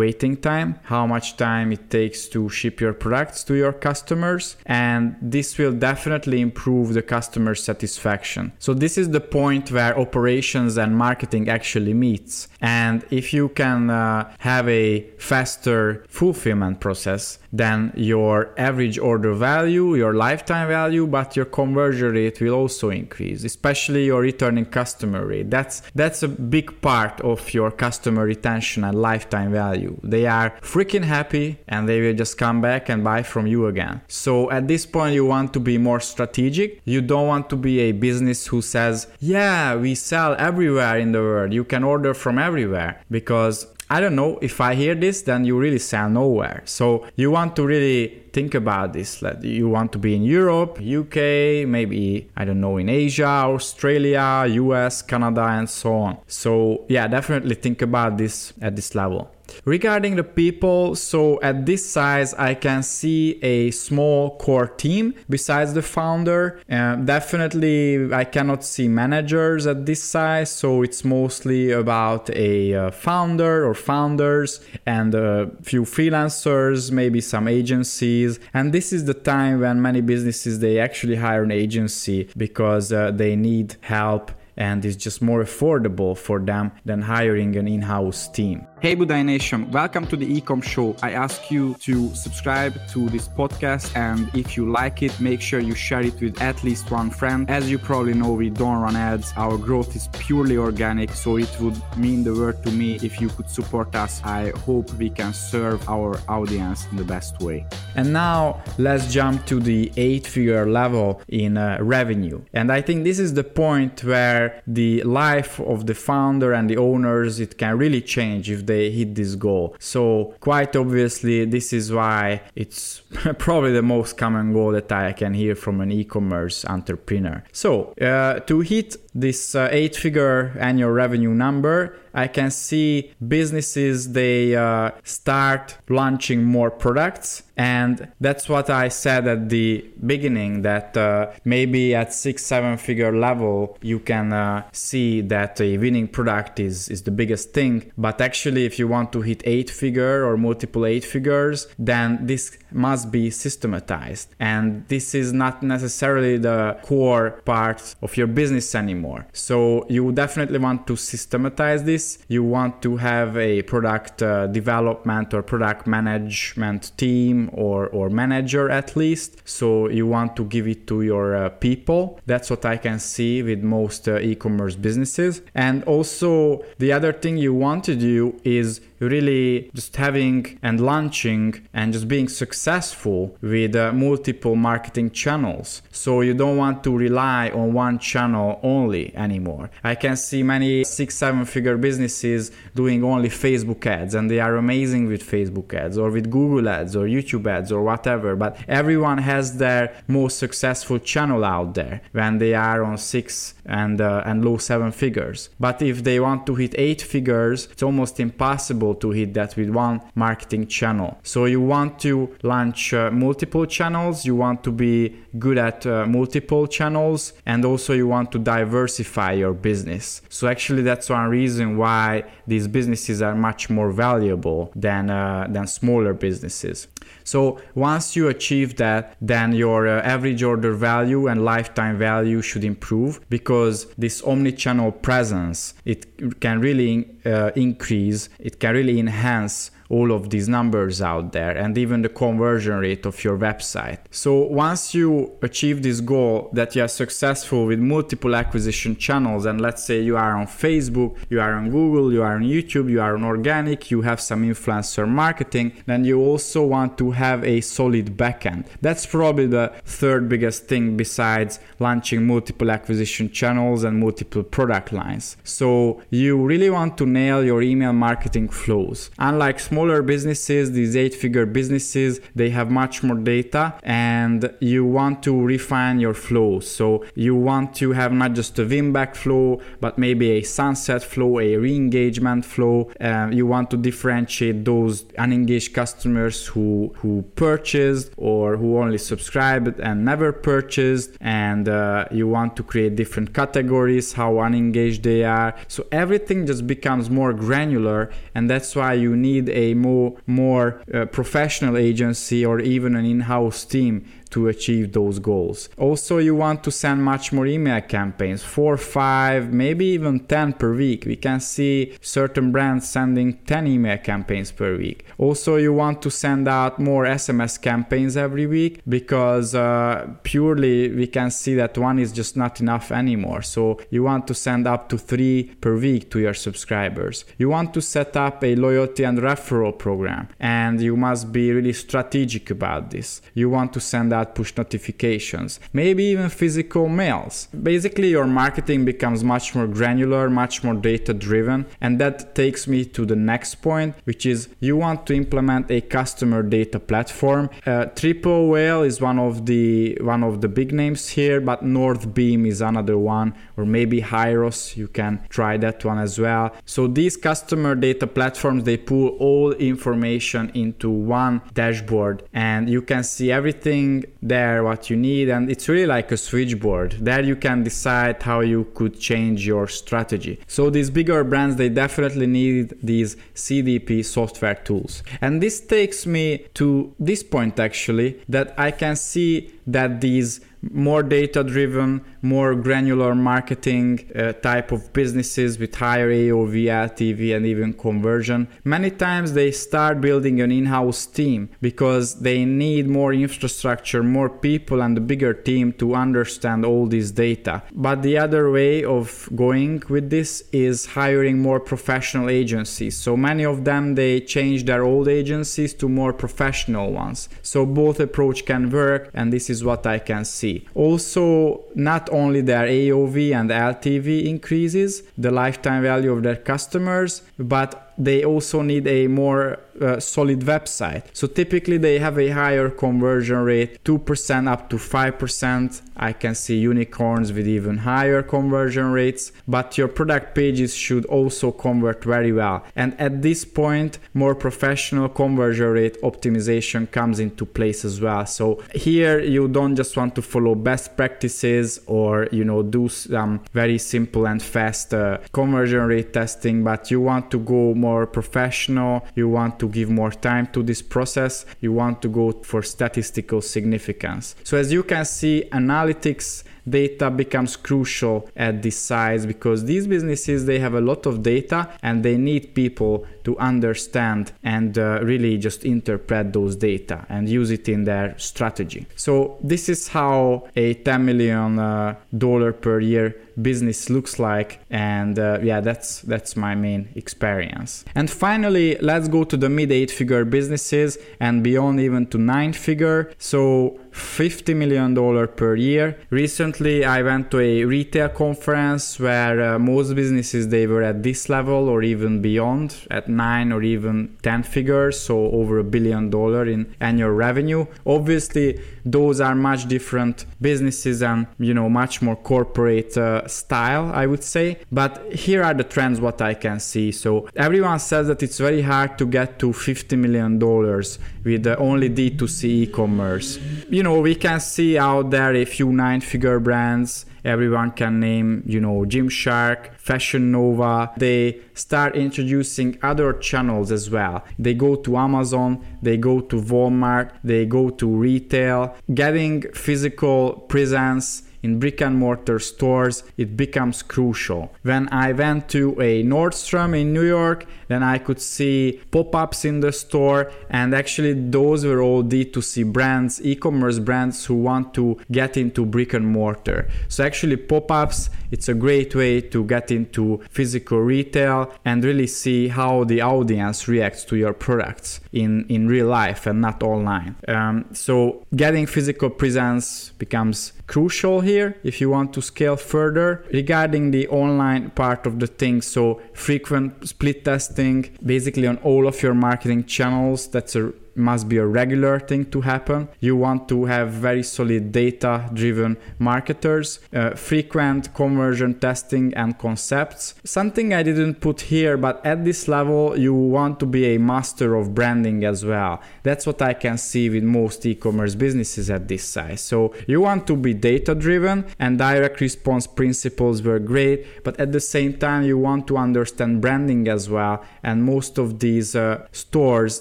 waiting 0.02 0.36
time, 0.50 0.70
how 0.94 1.04
much 1.14 1.26
time 1.36 1.68
it 1.76 1.84
takes 1.98 2.20
to 2.34 2.40
ship 2.48 2.80
your 2.84 2.94
products 3.04 3.38
to 3.48 3.54
your 3.62 3.74
customers, 3.88 4.44
and 4.66 5.02
this 5.34 5.48
will 5.58 5.76
definitely 5.90 6.38
improve 6.48 6.86
the 6.94 7.02
customer 7.16 7.54
satisfaction 7.54 8.19
so 8.58 8.74
this 8.74 8.96
is 8.96 9.10
the 9.10 9.20
point 9.20 9.70
where 9.70 9.98
operations 9.98 10.76
and 10.78 10.96
marketing 10.96 11.48
actually 11.48 11.94
meets. 11.94 12.48
And 12.60 13.04
if 13.10 13.32
you 13.32 13.48
can 13.48 13.90
uh, 13.90 14.30
have 14.38 14.68
a 14.68 15.06
faster 15.18 16.04
fulfillment 16.08 16.80
process, 16.80 17.38
then 17.52 17.92
your 17.96 18.54
average 18.56 18.98
order 18.98 19.34
value, 19.34 19.94
your 19.94 20.14
lifetime 20.14 20.68
value, 20.68 21.06
but 21.06 21.36
your 21.36 21.46
conversion 21.46 22.12
rate 22.12 22.40
will 22.40 22.54
also 22.54 22.90
increase, 22.90 23.44
especially 23.44 24.06
your 24.06 24.20
returning 24.20 24.64
customer 24.64 25.26
rate. 25.26 25.50
That's 25.50 25.82
that's 25.94 26.22
a 26.22 26.28
big 26.28 26.80
part 26.80 27.20
of 27.20 27.52
your 27.52 27.70
customer 27.70 28.24
retention 28.24 28.84
and 28.84 29.00
lifetime 29.00 29.52
value. 29.52 29.98
They 30.02 30.26
are 30.26 30.50
freaking 30.60 31.04
happy 31.04 31.58
and 31.66 31.88
they 31.88 32.00
will 32.00 32.14
just 32.14 32.38
come 32.38 32.60
back 32.60 32.88
and 32.88 33.02
buy 33.02 33.22
from 33.22 33.46
you 33.46 33.66
again. 33.66 34.00
So 34.08 34.50
at 34.50 34.68
this 34.68 34.86
point 34.86 35.14
you 35.14 35.26
want 35.26 35.52
to 35.54 35.60
be 35.60 35.78
more 35.78 36.00
strategic. 36.00 36.80
You 36.84 37.00
don't 37.00 37.26
want 37.26 37.50
to 37.50 37.56
be 37.56 37.80
a 37.80 37.92
business 37.92 38.46
who 38.46 38.62
says, 38.62 39.06
"Yeah, 39.18 39.76
we 39.76 39.94
sell 39.94 40.36
everywhere 40.38 40.98
in 40.98 41.12
the 41.12 41.20
world. 41.20 41.52
You 41.52 41.64
can 41.64 41.84
order 41.84 42.14
from 42.14 42.38
everywhere." 42.38 43.00
Because 43.10 43.66
I 43.92 44.00
don't 44.00 44.14
know 44.14 44.38
if 44.40 44.60
I 44.60 44.76
hear 44.76 44.94
this, 44.94 45.22
then 45.22 45.44
you 45.44 45.58
really 45.58 45.80
sell 45.80 46.08
nowhere. 46.08 46.62
So 46.64 47.06
you 47.16 47.32
want 47.32 47.56
to 47.56 47.66
really 47.66 48.22
think 48.32 48.54
about 48.54 48.92
this. 48.92 49.20
Like 49.20 49.42
you 49.42 49.68
want 49.68 49.90
to 49.92 49.98
be 49.98 50.14
in 50.14 50.22
Europe, 50.22 50.78
UK, 50.78 51.66
maybe 51.66 52.30
I 52.36 52.44
don't 52.44 52.60
know 52.60 52.76
in 52.76 52.88
Asia, 52.88 53.26
Australia, 53.26 54.44
US, 54.46 55.02
Canada, 55.02 55.42
and 55.42 55.68
so 55.68 55.94
on. 55.94 56.18
So 56.28 56.84
yeah, 56.88 57.08
definitely 57.08 57.56
think 57.56 57.82
about 57.82 58.16
this 58.16 58.52
at 58.62 58.76
this 58.76 58.94
level. 58.94 59.28
Regarding 59.64 60.16
the 60.16 60.24
people, 60.24 60.94
so 60.94 61.40
at 61.42 61.66
this 61.66 61.88
size, 61.88 62.34
I 62.34 62.54
can 62.54 62.82
see 62.82 63.38
a 63.42 63.70
small 63.70 64.36
core 64.36 64.66
team 64.66 65.14
besides 65.28 65.74
the 65.74 65.82
founder. 65.82 66.60
Uh, 66.70 66.96
definitely, 66.96 68.12
I 68.12 68.24
cannot 68.24 68.64
see 68.64 68.88
managers 68.88 69.66
at 69.66 69.86
this 69.86 70.02
size, 70.02 70.50
so 70.50 70.82
it's 70.82 71.04
mostly 71.04 71.70
about 71.70 72.30
a 72.30 72.74
uh, 72.74 72.90
founder 72.90 73.66
or 73.66 73.74
founders 73.74 74.60
and 74.86 75.14
a 75.14 75.50
few 75.62 75.82
freelancers, 75.82 76.90
maybe 76.90 77.20
some 77.20 77.48
agencies. 77.48 78.38
And 78.54 78.72
this 78.72 78.92
is 78.92 79.04
the 79.04 79.14
time 79.14 79.60
when 79.60 79.80
many 79.82 80.00
businesses 80.00 80.58
they 80.60 80.78
actually 80.78 81.16
hire 81.16 81.42
an 81.42 81.50
agency 81.50 82.28
because 82.36 82.92
uh, 82.92 83.10
they 83.10 83.36
need 83.36 83.76
help 83.80 84.32
and 84.56 84.84
it's 84.84 84.96
just 84.96 85.22
more 85.22 85.42
affordable 85.42 86.16
for 86.16 86.38
them 86.38 86.70
than 86.84 87.02
hiring 87.02 87.56
an 87.56 87.66
in-house 87.66 88.28
team. 88.28 88.66
Hey 88.82 88.96
Budai 88.96 89.22
Nation, 89.22 89.70
welcome 89.70 90.06
to 90.06 90.16
the 90.16 90.40
Ecom 90.40 90.64
Show. 90.64 90.96
I 91.02 91.10
ask 91.10 91.50
you 91.50 91.74
to 91.80 92.14
subscribe 92.14 92.80
to 92.88 93.10
this 93.10 93.28
podcast 93.28 93.94
and 93.94 94.34
if 94.34 94.56
you 94.56 94.70
like 94.70 95.02
it, 95.02 95.20
make 95.20 95.42
sure 95.42 95.60
you 95.60 95.74
share 95.74 96.00
it 96.00 96.18
with 96.18 96.40
at 96.40 96.64
least 96.64 96.90
one 96.90 97.10
friend. 97.10 97.50
As 97.50 97.70
you 97.70 97.78
probably 97.78 98.14
know, 98.14 98.32
we 98.32 98.48
don't 98.48 98.78
run 98.78 98.96
ads. 98.96 99.34
Our 99.36 99.58
growth 99.58 99.94
is 99.94 100.08
purely 100.14 100.56
organic, 100.56 101.10
so 101.10 101.36
it 101.36 101.54
would 101.60 101.78
mean 101.98 102.24
the 102.24 102.32
world 102.32 102.62
to 102.64 102.70
me 102.70 102.94
if 103.02 103.20
you 103.20 103.28
could 103.28 103.50
support 103.50 103.94
us. 103.94 104.22
I 104.24 104.48
hope 104.64 104.90
we 104.94 105.10
can 105.10 105.34
serve 105.34 105.86
our 105.86 106.18
audience 106.26 106.86
in 106.90 106.96
the 106.96 107.04
best 107.04 107.38
way. 107.40 107.66
And 107.96 108.14
now 108.14 108.62
let's 108.78 109.12
jump 109.12 109.44
to 109.46 109.60
the 109.60 109.92
eight 109.98 110.26
figure 110.26 110.64
level 110.64 111.20
in 111.28 111.58
uh, 111.58 111.76
revenue. 111.82 112.40
And 112.54 112.72
I 112.72 112.80
think 112.80 113.04
this 113.04 113.18
is 113.18 113.34
the 113.34 113.44
point 113.44 114.02
where 114.04 114.62
the 114.66 115.02
life 115.02 115.60
of 115.60 115.84
the 115.84 115.94
founder 115.94 116.54
and 116.54 116.70
the 116.70 116.78
owners 116.78 117.40
it 117.40 117.58
can 117.58 117.76
really 117.76 118.00
change 118.00 118.50
if 118.50 118.69
they 118.70 118.90
hit 118.90 119.14
this 119.14 119.34
goal. 119.34 119.76
So 119.78 120.34
quite 120.40 120.74
obviously, 120.76 121.44
this 121.44 121.72
is 121.72 121.92
why 121.92 122.42
it's 122.54 123.00
probably 123.38 123.72
the 123.72 123.82
most 123.82 124.16
common 124.16 124.52
goal 124.52 124.72
that 124.72 124.90
I 124.92 125.12
can 125.12 125.34
hear 125.34 125.54
from 125.54 125.80
an 125.80 125.90
e-commerce 125.90 126.64
entrepreneur. 126.64 127.42
So 127.52 127.92
uh, 128.00 128.40
to 128.40 128.60
hit 128.60 128.96
this 129.14 129.54
uh, 129.54 129.68
eight 129.72 129.96
figure 129.96 130.56
annual 130.58 130.90
revenue 130.90 131.34
number 131.34 131.96
i 132.14 132.26
can 132.26 132.50
see 132.50 133.12
businesses 133.26 134.12
they 134.12 134.54
uh, 134.54 134.90
start 135.04 135.78
launching 135.88 136.44
more 136.44 136.70
products. 136.70 137.42
And 137.56 138.10
that's 138.20 138.48
what 138.48 138.70
i 138.70 138.88
said 138.88 139.28
at 139.28 139.48
the 139.50 139.84
beginning 140.06 140.62
that 140.62 140.96
uh, 140.96 141.30
maybe 141.44 141.94
at 141.94 142.12
six 142.12 142.44
seven 142.44 142.78
figure 142.78 143.12
level 143.12 143.76
you 143.82 143.98
can 144.00 144.32
uh, 144.32 144.62
see 144.72 145.20
that 145.22 145.60
a 145.60 145.76
winning 145.76 146.08
product 146.08 146.58
is 146.58 146.88
is 146.88 147.02
the 147.02 147.10
biggest 147.10 147.52
thing. 147.52 147.92
But 147.98 148.20
actually 148.20 148.64
if 148.64 148.78
you 148.78 148.88
want 148.88 149.12
to 149.12 149.20
hit 149.20 149.42
eight 149.44 149.70
figure 149.70 150.24
or 150.24 150.36
multiple 150.36 150.86
eight 150.86 151.04
figures 151.04 151.68
then 151.78 152.26
this 152.26 152.56
must 152.72 153.10
be 153.10 153.30
systematized 153.30 154.34
and 154.38 154.86
this 154.88 155.14
is 155.14 155.32
not 155.32 155.62
necessarily 155.62 156.36
the 156.36 156.76
core 156.82 157.30
part 157.44 157.94
of 158.02 158.16
your 158.16 158.26
business 158.26 158.74
anymore. 158.74 159.26
So 159.32 159.86
you 159.88 160.12
definitely 160.12 160.58
want 160.58 160.86
to 160.86 160.96
systematize 160.96 161.84
this. 161.84 162.18
You 162.28 162.42
want 162.44 162.82
to 162.82 162.96
have 162.96 163.36
a 163.36 163.62
product 163.62 164.22
uh, 164.22 164.46
development 164.48 165.34
or 165.34 165.42
product 165.42 165.86
management 165.86 166.92
team 166.96 167.50
or, 167.52 167.88
or 167.88 168.10
manager 168.10 168.70
at 168.70 168.96
least. 168.96 169.42
So 169.44 169.88
you 169.88 170.06
want 170.06 170.36
to 170.36 170.44
give 170.44 170.66
it 170.66 170.86
to 170.88 171.02
your 171.02 171.36
uh, 171.36 171.48
people. 171.50 172.20
That's 172.26 172.50
what 172.50 172.64
I 172.64 172.76
can 172.76 172.98
see 172.98 173.42
with 173.42 173.62
most 173.62 174.08
uh, 174.08 174.18
e-commerce 174.18 174.76
businesses. 174.76 175.42
And 175.54 175.84
also 175.84 176.64
the 176.78 176.92
other 176.92 177.12
thing 177.12 177.36
you 177.36 177.54
want 177.54 177.84
to 177.84 177.96
do 177.96 178.40
is 178.44 178.80
really 179.00 179.70
just 179.74 179.96
having 179.96 180.58
and 180.62 180.80
launching 180.80 181.66
and 181.72 181.92
just 181.92 182.06
being 182.08 182.28
successful 182.28 183.36
with 183.40 183.74
uh, 183.74 183.92
multiple 183.92 184.56
marketing 184.56 185.10
channels. 185.10 185.82
So 185.90 186.20
you 186.20 186.34
don't 186.34 186.56
want 186.56 186.84
to 186.84 186.96
rely 186.96 187.50
on 187.50 187.72
one 187.72 187.98
channel 187.98 188.60
only 188.62 189.14
anymore. 189.16 189.70
I 189.82 189.94
can 189.94 190.16
see 190.16 190.42
many 190.42 190.84
six, 190.84 191.14
seven 191.16 191.44
figure 191.44 191.76
businesses 191.76 192.52
doing 192.74 193.02
only 193.04 193.28
Facebook 193.28 193.86
ads 193.86 194.14
and 194.14 194.30
they 194.30 194.40
are 194.40 194.56
amazing 194.56 195.06
with 195.06 195.22
Facebook 195.22 195.72
ads 195.74 195.98
or 195.98 196.10
with 196.10 196.30
Google 196.30 196.68
ads 196.68 196.94
or 196.94 197.06
YouTube 197.06 197.46
ads 197.46 197.72
or 197.72 197.82
whatever. 197.82 198.36
But 198.36 198.58
everyone 198.68 199.18
has 199.18 199.58
their 199.58 199.94
most 200.08 200.38
successful 200.38 200.98
channel 200.98 201.44
out 201.44 201.74
there 201.74 202.02
when 202.12 202.38
they 202.38 202.54
are 202.54 202.84
on 202.84 202.98
six 202.98 203.54
and, 203.70 204.00
uh, 204.00 204.22
and 204.26 204.44
low 204.44 204.58
seven 204.58 204.92
figures. 204.92 205.48
But 205.58 205.80
if 205.82 206.04
they 206.04 206.20
want 206.20 206.46
to 206.46 206.54
hit 206.54 206.74
eight 206.76 207.00
figures, 207.00 207.68
it's 207.72 207.82
almost 207.82 208.20
impossible 208.20 208.94
to 208.96 209.10
hit 209.10 209.34
that 209.34 209.56
with 209.56 209.70
one 209.70 210.00
marketing 210.14 210.66
channel. 210.66 211.18
So 211.22 211.46
you 211.46 211.60
want 211.60 211.98
to 212.00 212.12
launch 212.42 212.92
uh, 212.92 213.10
multiple 213.10 213.66
channels, 213.66 214.24
you 214.24 214.34
want 214.36 214.62
to 214.64 214.72
be 214.72 215.16
good 215.38 215.58
at 215.58 215.86
uh, 215.86 216.06
multiple 216.06 216.66
channels, 216.66 217.32
and 217.46 217.64
also 217.64 217.92
you 217.92 218.06
want 218.06 218.32
to 218.32 218.38
diversify 218.38 219.32
your 219.32 219.52
business. 219.52 220.22
So 220.28 220.48
actually, 220.48 220.82
that's 220.82 221.08
one 221.08 221.28
reason 221.28 221.76
why 221.76 222.24
these 222.46 222.66
businesses 222.68 223.22
are 223.22 223.34
much 223.34 223.70
more 223.70 223.90
valuable 223.90 224.60
than 224.74 225.04
uh, 225.10 225.46
than 225.48 225.66
smaller 225.66 226.14
businesses. 226.26 226.88
So 227.24 227.40
once 227.74 228.16
you 228.16 228.24
achieve 228.36 228.70
that, 228.84 229.02
then 229.20 229.48
your 229.52 229.80
uh, 229.86 230.02
average 230.14 230.42
order 230.42 230.72
value 230.72 231.28
and 231.30 231.44
lifetime 231.44 231.96
value 231.98 232.40
should 232.48 232.64
improve 232.64 233.12
because 233.36 233.59
this 233.98 234.22
omni-channel 234.22 234.92
presence 234.92 235.74
it 235.84 236.40
can 236.40 236.60
really 236.60 237.08
uh, 237.24 237.50
increase. 237.56 238.28
It 238.38 238.60
can 238.60 238.74
really 238.74 238.98
enhance 238.98 239.70
all 239.90 240.12
of 240.12 240.30
these 240.30 240.48
numbers 240.48 241.02
out 241.02 241.32
there 241.32 241.56
and 241.56 241.76
even 241.76 242.02
the 242.02 242.08
conversion 242.08 242.78
rate 242.78 243.04
of 243.04 243.22
your 243.24 243.36
website. 243.36 243.98
So 244.10 244.34
once 244.34 244.94
you 244.94 245.32
achieve 245.42 245.82
this 245.82 246.00
goal 246.00 246.48
that 246.52 246.74
you 246.76 246.82
are 246.84 246.88
successful 246.88 247.66
with 247.66 247.80
multiple 247.80 248.34
acquisition 248.34 248.96
channels 248.96 249.44
and 249.46 249.60
let's 249.60 249.84
say 249.84 250.00
you 250.00 250.16
are 250.16 250.36
on 250.36 250.46
Facebook, 250.46 251.16
you 251.28 251.40
are 251.40 251.54
on 251.54 251.70
Google, 251.70 252.12
you 252.12 252.22
are 252.22 252.36
on 252.36 252.42
YouTube, 252.42 252.88
you 252.88 253.00
are 253.00 253.14
on 253.14 253.24
organic, 253.24 253.90
you 253.90 254.02
have 254.02 254.20
some 254.20 254.44
influencer 254.44 255.08
marketing, 255.08 255.72
then 255.86 256.04
you 256.04 256.20
also 256.20 256.64
want 256.64 256.96
to 256.98 257.10
have 257.10 257.44
a 257.44 257.60
solid 257.60 258.16
backend. 258.16 258.66
That's 258.80 259.06
probably 259.06 259.46
the 259.46 259.72
third 259.84 260.28
biggest 260.28 260.66
thing 260.66 260.96
besides 260.96 261.58
launching 261.80 262.26
multiple 262.26 262.70
acquisition 262.70 263.30
channels 263.30 263.82
and 263.82 263.98
multiple 263.98 264.44
product 264.44 264.92
lines. 264.92 265.36
So 265.42 266.00
you 266.10 266.36
really 266.36 266.70
want 266.70 266.96
to 266.98 267.06
nail 267.06 267.44
your 267.44 267.62
email 267.62 267.92
marketing 267.92 268.48
flows. 268.50 269.10
Unlike 269.18 269.58
small 269.60 269.79
smaller 269.80 270.02
businesses, 270.02 270.72
these 270.72 270.94
eight 270.94 271.14
figure 271.14 271.46
businesses, 271.46 272.20
they 272.34 272.50
have 272.50 272.70
much 272.70 273.02
more 273.02 273.16
data 273.16 273.74
and 273.82 274.52
you 274.60 274.84
want 274.84 275.22
to 275.22 275.32
refine 275.42 275.98
your 275.98 276.12
flow. 276.12 276.60
So 276.60 277.04
you 277.14 277.34
want 277.34 277.74
to 277.76 277.92
have 277.92 278.12
not 278.12 278.34
just 278.34 278.58
a 278.58 278.64
win 278.66 278.92
back 278.92 279.14
flow, 279.14 279.60
but 279.80 279.96
maybe 279.96 280.32
a 280.32 280.42
sunset 280.42 281.02
flow, 281.02 281.40
a 281.40 281.56
re 281.56 281.74
engagement 281.74 282.44
flow. 282.44 282.90
Uh, 283.00 283.30
you 283.32 283.46
want 283.46 283.70
to 283.70 283.78
differentiate 283.78 284.66
those 284.66 285.06
unengaged 285.18 285.72
customers 285.72 286.46
who, 286.48 286.92
who 286.98 287.24
purchased 287.36 288.12
or 288.18 288.58
who 288.58 288.76
only 288.76 288.98
subscribed 288.98 289.80
and 289.80 290.04
never 290.04 290.30
purchased. 290.30 291.16
And 291.22 291.68
uh, 291.70 292.04
you 292.10 292.28
want 292.28 292.54
to 292.56 292.62
create 292.62 292.96
different 292.96 293.32
categories, 293.32 294.12
how 294.12 294.40
unengaged 294.40 295.04
they 295.04 295.24
are. 295.24 295.54
So 295.68 295.86
everything 295.90 296.46
just 296.46 296.66
becomes 296.66 297.08
more 297.08 297.32
granular. 297.32 298.10
And 298.34 298.50
that's 298.50 298.76
why 298.76 298.92
you 298.92 299.16
need 299.16 299.48
a 299.48 299.69
more 299.74 300.16
more 300.26 300.82
uh, 300.92 301.06
professional 301.06 301.76
agency 301.76 302.44
or 302.44 302.60
even 302.60 302.94
an 302.94 303.04
in-house 303.04 303.64
team 303.64 304.06
to 304.30 304.48
achieve 304.48 304.92
those 304.92 305.18
goals. 305.18 305.68
Also, 305.76 306.18
you 306.18 306.34
want 306.34 306.62
to 306.64 306.70
send 306.70 307.04
much 307.04 307.32
more 307.32 307.46
email 307.46 307.80
campaigns, 307.80 308.42
four, 308.42 308.76
five, 308.76 309.52
maybe 309.52 309.86
even 309.86 310.20
10 310.20 310.54
per 310.54 310.74
week. 310.74 311.04
We 311.06 311.16
can 311.16 311.40
see 311.40 311.96
certain 312.00 312.52
brands 312.52 312.88
sending 312.88 313.38
10 313.44 313.66
email 313.66 313.98
campaigns 313.98 314.52
per 314.52 314.76
week. 314.76 315.04
Also, 315.18 315.56
you 315.56 315.72
want 315.72 316.02
to 316.02 316.10
send 316.10 316.48
out 316.48 316.78
more 316.78 317.04
SMS 317.04 317.60
campaigns 317.60 318.16
every 318.16 318.46
week 318.46 318.80
because 318.88 319.54
uh, 319.54 320.08
purely 320.22 320.90
we 320.92 321.06
can 321.06 321.30
see 321.30 321.54
that 321.54 321.76
one 321.76 321.98
is 321.98 322.12
just 322.12 322.36
not 322.36 322.60
enough 322.60 322.92
anymore. 322.92 323.42
So, 323.42 323.80
you 323.90 324.02
want 324.02 324.26
to 324.28 324.34
send 324.34 324.66
up 324.66 324.88
to 324.90 324.98
three 324.98 325.44
per 325.60 325.76
week 325.76 326.10
to 326.10 326.20
your 326.20 326.34
subscribers. 326.34 327.24
You 327.38 327.48
want 327.48 327.74
to 327.74 327.82
set 327.82 328.16
up 328.16 328.44
a 328.44 328.54
loyalty 328.54 329.04
and 329.04 329.18
referral 329.18 329.76
program, 329.76 330.28
and 330.38 330.80
you 330.80 330.96
must 330.96 331.32
be 331.32 331.52
really 331.52 331.72
strategic 331.72 332.50
about 332.50 332.90
this. 332.90 333.22
You 333.34 333.50
want 333.50 333.72
to 333.74 333.80
send 333.80 334.12
out 334.12 334.19
without 334.20 334.34
push 334.34 334.56
notifications, 334.56 335.60
maybe 335.72 336.04
even 336.04 336.28
physical 336.28 336.88
mails. 336.88 337.48
Basically, 337.62 338.10
your 338.10 338.26
marketing 338.26 338.84
becomes 338.84 339.24
much 339.24 339.54
more 339.54 339.66
granular, 339.66 340.30
much 340.30 340.62
more 340.64 340.74
data 340.74 341.14
driven, 341.14 341.66
and 341.80 341.98
that 342.00 342.34
takes 342.34 342.66
me 342.66 342.84
to 342.84 343.06
the 343.06 343.16
next 343.16 343.56
point, 343.62 343.94
which 344.04 344.26
is 344.26 344.48
you 344.60 344.76
want 344.76 345.06
to 345.06 345.14
implement 345.14 345.70
a 345.70 345.80
customer 345.80 346.42
data 346.42 346.78
platform. 346.78 347.48
Uh, 347.66 347.86
Triple 347.86 348.48
Whale 348.48 348.82
is 348.82 349.00
one 349.00 349.18
of 349.18 349.46
the 349.46 349.96
one 350.00 350.22
of 350.22 350.40
the 350.40 350.48
big 350.48 350.72
names 350.72 351.08
here, 351.08 351.40
but 351.40 351.62
Northbeam 351.62 352.46
is 352.46 352.60
another 352.60 352.98
one, 352.98 353.34
or 353.56 353.64
maybe 353.64 354.00
Hyros. 354.00 354.76
You 354.76 354.88
can 354.88 355.20
try 355.28 355.56
that 355.58 355.84
one 355.84 355.98
as 355.98 356.18
well. 356.18 356.54
So 356.64 356.86
these 356.86 357.16
customer 357.16 357.74
data 357.74 358.06
platforms 358.06 358.64
they 358.64 358.76
pull 358.76 359.08
all 359.18 359.52
information 359.52 360.50
into 360.54 360.90
one 360.90 361.40
dashboard, 361.54 362.22
and 362.32 362.68
you 362.68 362.82
can 362.82 363.02
see 363.04 363.30
everything 363.32 364.04
there 364.22 364.62
what 364.64 364.90
you 364.90 364.96
need, 364.96 365.28
and 365.28 365.50
it's 365.50 365.68
really 365.68 365.86
like 365.86 366.12
a 366.12 366.16
switchboard. 366.16 366.96
There 367.00 367.22
you 367.22 367.36
can 367.36 367.62
decide 367.62 368.22
how 368.22 368.40
you 368.40 368.64
could 368.74 368.98
change 368.98 369.46
your 369.46 369.68
strategy. 369.68 370.40
So 370.46 370.70
these 370.70 370.90
bigger 370.90 371.24
brands 371.24 371.56
they 371.56 371.68
definitely 371.68 372.26
need 372.26 372.74
these 372.82 373.16
CDP 373.34 374.04
software 374.04 374.56
tools, 374.56 375.02
and 375.20 375.42
this 375.42 375.60
takes 375.60 376.06
me 376.06 376.46
to 376.54 376.94
this 376.98 377.22
point 377.22 377.58
actually 377.58 378.20
that 378.28 378.54
I 378.58 378.70
can 378.70 378.96
see 378.96 379.52
that 379.66 380.00
these 380.00 380.40
more 380.62 381.02
data 381.02 381.42
driven, 381.42 382.04
more 382.22 382.54
granular 382.54 383.14
marketing 383.14 384.10
uh, 384.14 384.32
type 384.32 384.72
of 384.72 384.92
businesses 384.92 385.58
with 385.58 385.74
higher 385.74 386.10
AOV, 386.10 386.64
LTV, 386.64 387.36
and 387.36 387.46
even 387.46 387.72
conversion. 387.72 388.48
Many 388.64 388.90
times 388.90 389.32
they 389.32 389.50
start 389.50 390.00
building 390.00 390.40
an 390.40 390.52
in 390.52 390.66
house 390.66 391.06
team 391.06 391.50
because 391.60 392.20
they 392.20 392.44
need 392.44 392.88
more 392.88 393.12
infrastructure, 393.12 394.02
more 394.02 394.28
people, 394.28 394.82
and 394.82 394.96
a 394.98 395.00
bigger 395.00 395.34
team 395.34 395.72
to 395.74 395.94
understand 395.94 396.64
all 396.64 396.86
this 396.86 397.10
data. 397.10 397.62
But 397.72 398.02
the 398.02 398.18
other 398.18 398.50
way 398.50 398.84
of 398.84 399.28
going 399.34 399.82
with 399.88 400.10
this 400.10 400.44
is 400.52 400.86
hiring 400.86 401.40
more 401.40 401.60
professional 401.60 402.28
agencies. 402.28 402.96
So 402.96 403.16
many 403.16 403.44
of 403.44 403.64
them 403.64 403.94
they 403.94 404.20
change 404.20 404.64
their 404.64 404.84
old 404.84 405.08
agencies 405.08 405.74
to 405.74 405.88
more 405.88 406.12
professional 406.12 406.92
ones. 406.92 407.28
So 407.42 407.64
both 407.66 408.00
approach 408.00 408.44
can 408.44 408.70
work, 408.70 409.10
and 409.14 409.32
this 409.32 409.48
is 409.50 409.64
what 409.64 409.86
I 409.86 409.98
can 409.98 410.24
see. 410.24 410.66
Also, 410.74 411.64
not 411.74 412.09
only 412.10 412.40
their 412.40 412.66
AOV 412.66 413.34
and 413.34 413.50
LTV 413.50 414.24
increases, 414.26 415.02
the 415.16 415.30
lifetime 415.30 415.82
value 415.82 416.12
of 416.12 416.22
their 416.22 416.36
customers, 416.36 417.22
but 417.38 417.92
they 417.98 418.24
also 418.24 418.62
need 418.62 418.86
a 418.86 419.06
more 419.06 419.58
uh, 419.80 420.00
solid 420.00 420.40
website. 420.40 421.04
So 421.12 421.26
typically 421.26 421.78
they 421.78 421.98
have 421.98 422.18
a 422.18 422.30
higher 422.30 422.70
conversion 422.70 423.38
rate, 423.38 423.82
2% 423.84 424.48
up 424.48 424.70
to 424.70 424.76
5%. 424.76 425.82
I 425.96 426.12
can 426.12 426.34
see 426.34 426.58
unicorns 426.58 427.32
with 427.32 427.46
even 427.46 427.78
higher 427.78 428.22
conversion 428.22 428.90
rates, 428.90 429.32
but 429.46 429.76
your 429.76 429.88
product 429.88 430.34
pages 430.34 430.74
should 430.74 431.04
also 431.06 431.52
convert 431.52 432.02
very 432.04 432.32
well. 432.32 432.64
And 432.74 432.98
at 432.98 433.22
this 433.22 433.44
point, 433.44 433.98
more 434.14 434.34
professional 434.34 435.08
conversion 435.08 435.68
rate 435.68 436.00
optimization 436.02 436.90
comes 436.90 437.20
into 437.20 437.44
place 437.44 437.84
as 437.84 438.00
well. 438.00 438.24
So 438.26 438.62
here 438.74 439.20
you 439.20 439.46
don't 439.48 439.76
just 439.76 439.96
want 439.96 440.14
to 440.14 440.22
follow 440.22 440.54
best 440.54 440.96
practices 440.96 441.80
or 441.86 442.28
you 442.32 442.44
know 442.44 442.62
do 442.62 442.88
some 442.88 443.42
very 443.52 443.78
simple 443.78 444.26
and 444.26 444.42
fast 444.42 444.94
uh, 444.94 445.18
conversion 445.32 445.80
rate 445.80 446.12
testing, 446.14 446.64
but 446.64 446.90
you 446.90 447.00
want 447.00 447.30
to 447.30 447.38
go 447.38 447.74
more 447.74 447.90
more 447.90 448.06
professional, 448.06 449.04
you 449.14 449.28
want 449.28 449.58
to 449.58 449.66
give 449.70 449.90
more 449.90 450.10
time 450.10 450.46
to 450.48 450.62
this 450.62 450.82
process, 450.82 451.46
you 451.60 451.72
want 451.72 452.02
to 452.02 452.08
go 452.08 452.32
for 452.42 452.62
statistical 452.62 453.40
significance. 453.40 454.34
So, 454.44 454.56
as 454.56 454.72
you 454.72 454.82
can 454.82 455.04
see, 455.04 455.44
analytics 455.52 456.44
data 456.70 457.10
becomes 457.10 457.56
crucial 457.56 458.28
at 458.36 458.62
this 458.62 458.76
size 458.76 459.26
because 459.26 459.64
these 459.64 459.86
businesses 459.86 460.46
they 460.46 460.58
have 460.58 460.74
a 460.74 460.80
lot 460.80 461.06
of 461.06 461.22
data 461.22 461.68
and 461.82 462.02
they 462.02 462.16
need 462.16 462.54
people 462.54 463.06
to 463.24 463.36
understand 463.38 464.32
and 464.42 464.78
uh, 464.78 465.00
really 465.02 465.36
just 465.38 465.64
interpret 465.64 466.32
those 466.32 466.56
data 466.56 467.06
and 467.08 467.28
use 467.28 467.50
it 467.50 467.68
in 467.68 467.84
their 467.84 468.18
strategy. 468.18 468.86
So 468.96 469.38
this 469.42 469.68
is 469.68 469.88
how 469.88 470.48
a 470.56 470.74
10 470.74 471.04
million 471.04 471.58
uh, 471.58 471.96
dollar 472.16 472.52
per 472.52 472.80
year 472.80 473.16
business 473.40 473.88
looks 473.88 474.18
like 474.18 474.60
and 474.70 475.18
uh, 475.18 475.38
yeah 475.42 475.60
that's 475.60 476.02
that's 476.02 476.36
my 476.36 476.54
main 476.54 476.88
experience. 476.94 477.84
And 477.94 478.10
finally 478.10 478.76
let's 478.80 479.08
go 479.08 479.24
to 479.24 479.36
the 479.36 479.48
mid 479.48 479.72
eight 479.72 479.90
figure 479.90 480.24
businesses 480.24 480.98
and 481.20 481.42
beyond 481.42 481.80
even 481.80 482.06
to 482.08 482.18
nine 482.18 482.52
figure. 482.52 483.12
So 483.18 483.78
50 483.92 484.54
million 484.54 484.94
dollar 484.94 485.26
per 485.26 485.56
year. 485.56 485.98
Recently 486.10 486.59
i 486.60 487.02
went 487.02 487.30
to 487.30 487.38
a 487.40 487.64
retail 487.64 488.08
conference 488.08 488.98
where 489.00 489.54
uh, 489.54 489.58
most 489.58 489.94
businesses 489.94 490.48
they 490.48 490.66
were 490.66 490.82
at 490.82 491.02
this 491.02 491.28
level 491.28 491.68
or 491.68 491.82
even 491.82 492.20
beyond 492.20 492.86
at 492.90 493.08
9 493.08 493.52
or 493.52 493.62
even 493.62 494.16
10 494.22 494.42
figures 494.42 495.00
so 495.00 495.30
over 495.30 495.58
a 495.58 495.64
billion 495.64 496.10
dollar 496.10 496.46
in 496.46 496.74
annual 496.80 497.10
revenue. 497.10 497.66
Obviously 497.86 498.60
those 498.84 499.20
are 499.20 499.34
much 499.34 499.68
different 499.68 500.26
businesses 500.40 501.02
and 501.02 501.26
you 501.38 501.54
know 501.54 501.68
much 501.68 502.02
more 502.02 502.16
corporate 502.16 502.96
uh, 502.96 503.26
style 503.26 503.90
i 503.94 504.06
would 504.06 504.24
say. 504.24 504.58
But 504.72 505.12
here 505.12 505.42
are 505.42 505.54
the 505.54 505.64
trends 505.64 506.00
what 506.00 506.20
i 506.20 506.34
can 506.34 506.60
see. 506.60 506.92
So 506.92 507.28
everyone 507.36 507.78
says 507.78 508.08
that 508.08 508.22
it's 508.22 508.38
very 508.38 508.62
hard 508.62 508.98
to 508.98 509.06
get 509.06 509.38
to 509.38 509.52
50 509.52 509.96
million 509.96 510.38
dollars 510.38 510.98
with 511.24 511.46
uh, 511.46 511.56
only 511.58 511.88
d2c 511.90 512.44
e-commerce. 512.44 513.38
You 513.68 513.82
know 513.82 514.00
we 514.00 514.14
can 514.14 514.40
see 514.40 514.78
out 514.78 515.10
there 515.10 515.34
a 515.34 515.44
few 515.44 515.72
nine 515.72 516.00
figure 516.00 516.39
brands. 516.40 517.06
Everyone 517.24 517.70
can 517.72 518.00
name 518.00 518.42
you 518.46 518.60
know 518.60 518.84
gymshark 518.86 519.74
fashion 519.76 520.32
nova. 520.32 520.92
They 520.96 521.40
start 521.54 521.96
introducing 521.96 522.78
other 522.82 523.12
channels 523.12 523.70
as 523.70 523.90
well. 523.90 524.24
They 524.38 524.54
go 524.54 524.76
to 524.76 524.96
amazon 524.96 525.64
they 525.82 525.96
go 525.96 526.20
to 526.20 526.36
walmart 526.36 527.12
they 527.22 527.46
go 527.46 527.70
to 527.70 527.86
retail. 527.86 528.74
Getting 528.92 529.42
physical 529.52 530.32
presence 530.48 531.22
in 531.42 531.58
brick 531.58 531.80
and 531.80 531.96
mortar 531.96 532.38
stores, 532.38 533.02
it 533.16 533.36
becomes 533.36 533.82
crucial. 533.82 534.52
When 534.62 534.88
I 534.92 535.12
went 535.12 535.48
to 535.50 535.80
a 535.80 536.02
Nordstrom 536.02 536.78
in 536.78 536.92
New 536.92 537.06
York, 537.06 537.46
then 537.68 537.82
I 537.82 537.98
could 537.98 538.20
see 538.20 538.80
pop 538.90 539.14
ups 539.14 539.44
in 539.44 539.60
the 539.60 539.72
store, 539.72 540.32
and 540.50 540.74
actually, 540.74 541.14
those 541.14 541.64
were 541.64 541.80
all 541.80 542.02
D2C 542.02 542.72
brands, 542.72 543.24
e 543.24 543.36
commerce 543.36 543.78
brands 543.78 544.24
who 544.24 544.34
want 544.34 544.74
to 544.74 544.98
get 545.10 545.36
into 545.36 545.64
brick 545.64 545.94
and 545.94 546.06
mortar. 546.06 546.68
So, 546.88 547.04
actually, 547.04 547.36
pop 547.36 547.70
ups, 547.70 548.10
it's 548.32 548.48
a 548.48 548.54
great 548.54 548.94
way 548.94 549.20
to 549.20 549.44
get 549.44 549.70
into 549.70 550.20
physical 550.30 550.80
retail 550.80 551.52
and 551.64 551.84
really 551.84 552.06
see 552.06 552.48
how 552.48 552.84
the 552.84 553.00
audience 553.02 553.68
reacts 553.68 554.04
to 554.06 554.16
your 554.16 554.32
products 554.32 555.00
in, 555.12 555.46
in 555.48 555.68
real 555.68 555.86
life 555.86 556.26
and 556.26 556.40
not 556.40 556.62
online. 556.62 557.14
Um, 557.28 557.66
so, 557.72 558.26
getting 558.34 558.66
physical 558.66 559.10
presence 559.10 559.90
becomes 559.98 560.52
crucial 560.70 561.20
here 561.20 561.56
if 561.64 561.80
you 561.80 561.90
want 561.90 562.12
to 562.12 562.22
scale 562.22 562.56
further. 562.56 563.24
Regarding 563.32 563.90
the 563.90 564.06
online 564.08 564.70
part 564.70 565.04
of 565.04 565.18
the 565.18 565.26
thing, 565.26 565.60
so 565.60 566.00
frequent 566.14 566.88
split 566.88 567.24
testing 567.24 567.78
basically 568.04 568.46
on 568.46 568.56
all 568.58 568.86
of 568.86 569.02
your 569.02 569.14
marketing 569.14 569.64
channels, 569.64 570.28
that's 570.28 570.54
a 570.54 570.72
must 571.00 571.28
be 571.28 571.38
a 571.38 571.46
regular 571.46 571.98
thing 571.98 572.26
to 572.30 572.42
happen. 572.42 572.88
You 573.00 573.16
want 573.16 573.48
to 573.48 573.64
have 573.64 573.88
very 573.90 574.22
solid 574.22 574.72
data 574.72 575.28
driven 575.34 575.76
marketers, 575.98 576.80
uh, 576.92 577.10
frequent 577.16 577.92
conversion 577.94 578.54
testing 578.60 579.12
and 579.14 579.38
concepts. 579.38 580.14
Something 580.24 580.72
I 580.72 580.82
didn't 580.82 581.20
put 581.20 581.40
here, 581.42 581.76
but 581.76 582.04
at 582.04 582.24
this 582.24 582.46
level, 582.48 582.98
you 582.98 583.14
want 583.14 583.58
to 583.60 583.66
be 583.66 583.94
a 583.94 583.98
master 583.98 584.54
of 584.54 584.74
branding 584.74 585.24
as 585.24 585.44
well. 585.44 585.80
That's 586.02 586.26
what 586.26 586.40
I 586.42 586.54
can 586.54 586.78
see 586.78 587.10
with 587.10 587.24
most 587.24 587.64
e 587.66 587.74
commerce 587.74 588.14
businesses 588.14 588.70
at 588.70 588.88
this 588.88 589.04
size. 589.04 589.40
So 589.40 589.74
you 589.86 590.00
want 590.00 590.26
to 590.26 590.36
be 590.36 590.54
data 590.54 590.94
driven, 590.94 591.46
and 591.58 591.78
direct 591.78 592.20
response 592.20 592.66
principles 592.66 593.42
were 593.42 593.58
great, 593.58 594.24
but 594.24 594.38
at 594.38 594.52
the 594.52 594.60
same 594.60 594.94
time, 594.98 595.24
you 595.24 595.38
want 595.38 595.66
to 595.68 595.76
understand 595.76 596.40
branding 596.40 596.88
as 596.88 597.08
well. 597.08 597.44
And 597.62 597.84
most 597.84 598.18
of 598.18 598.38
these 598.38 598.76
uh, 598.76 599.06
stores, 599.12 599.80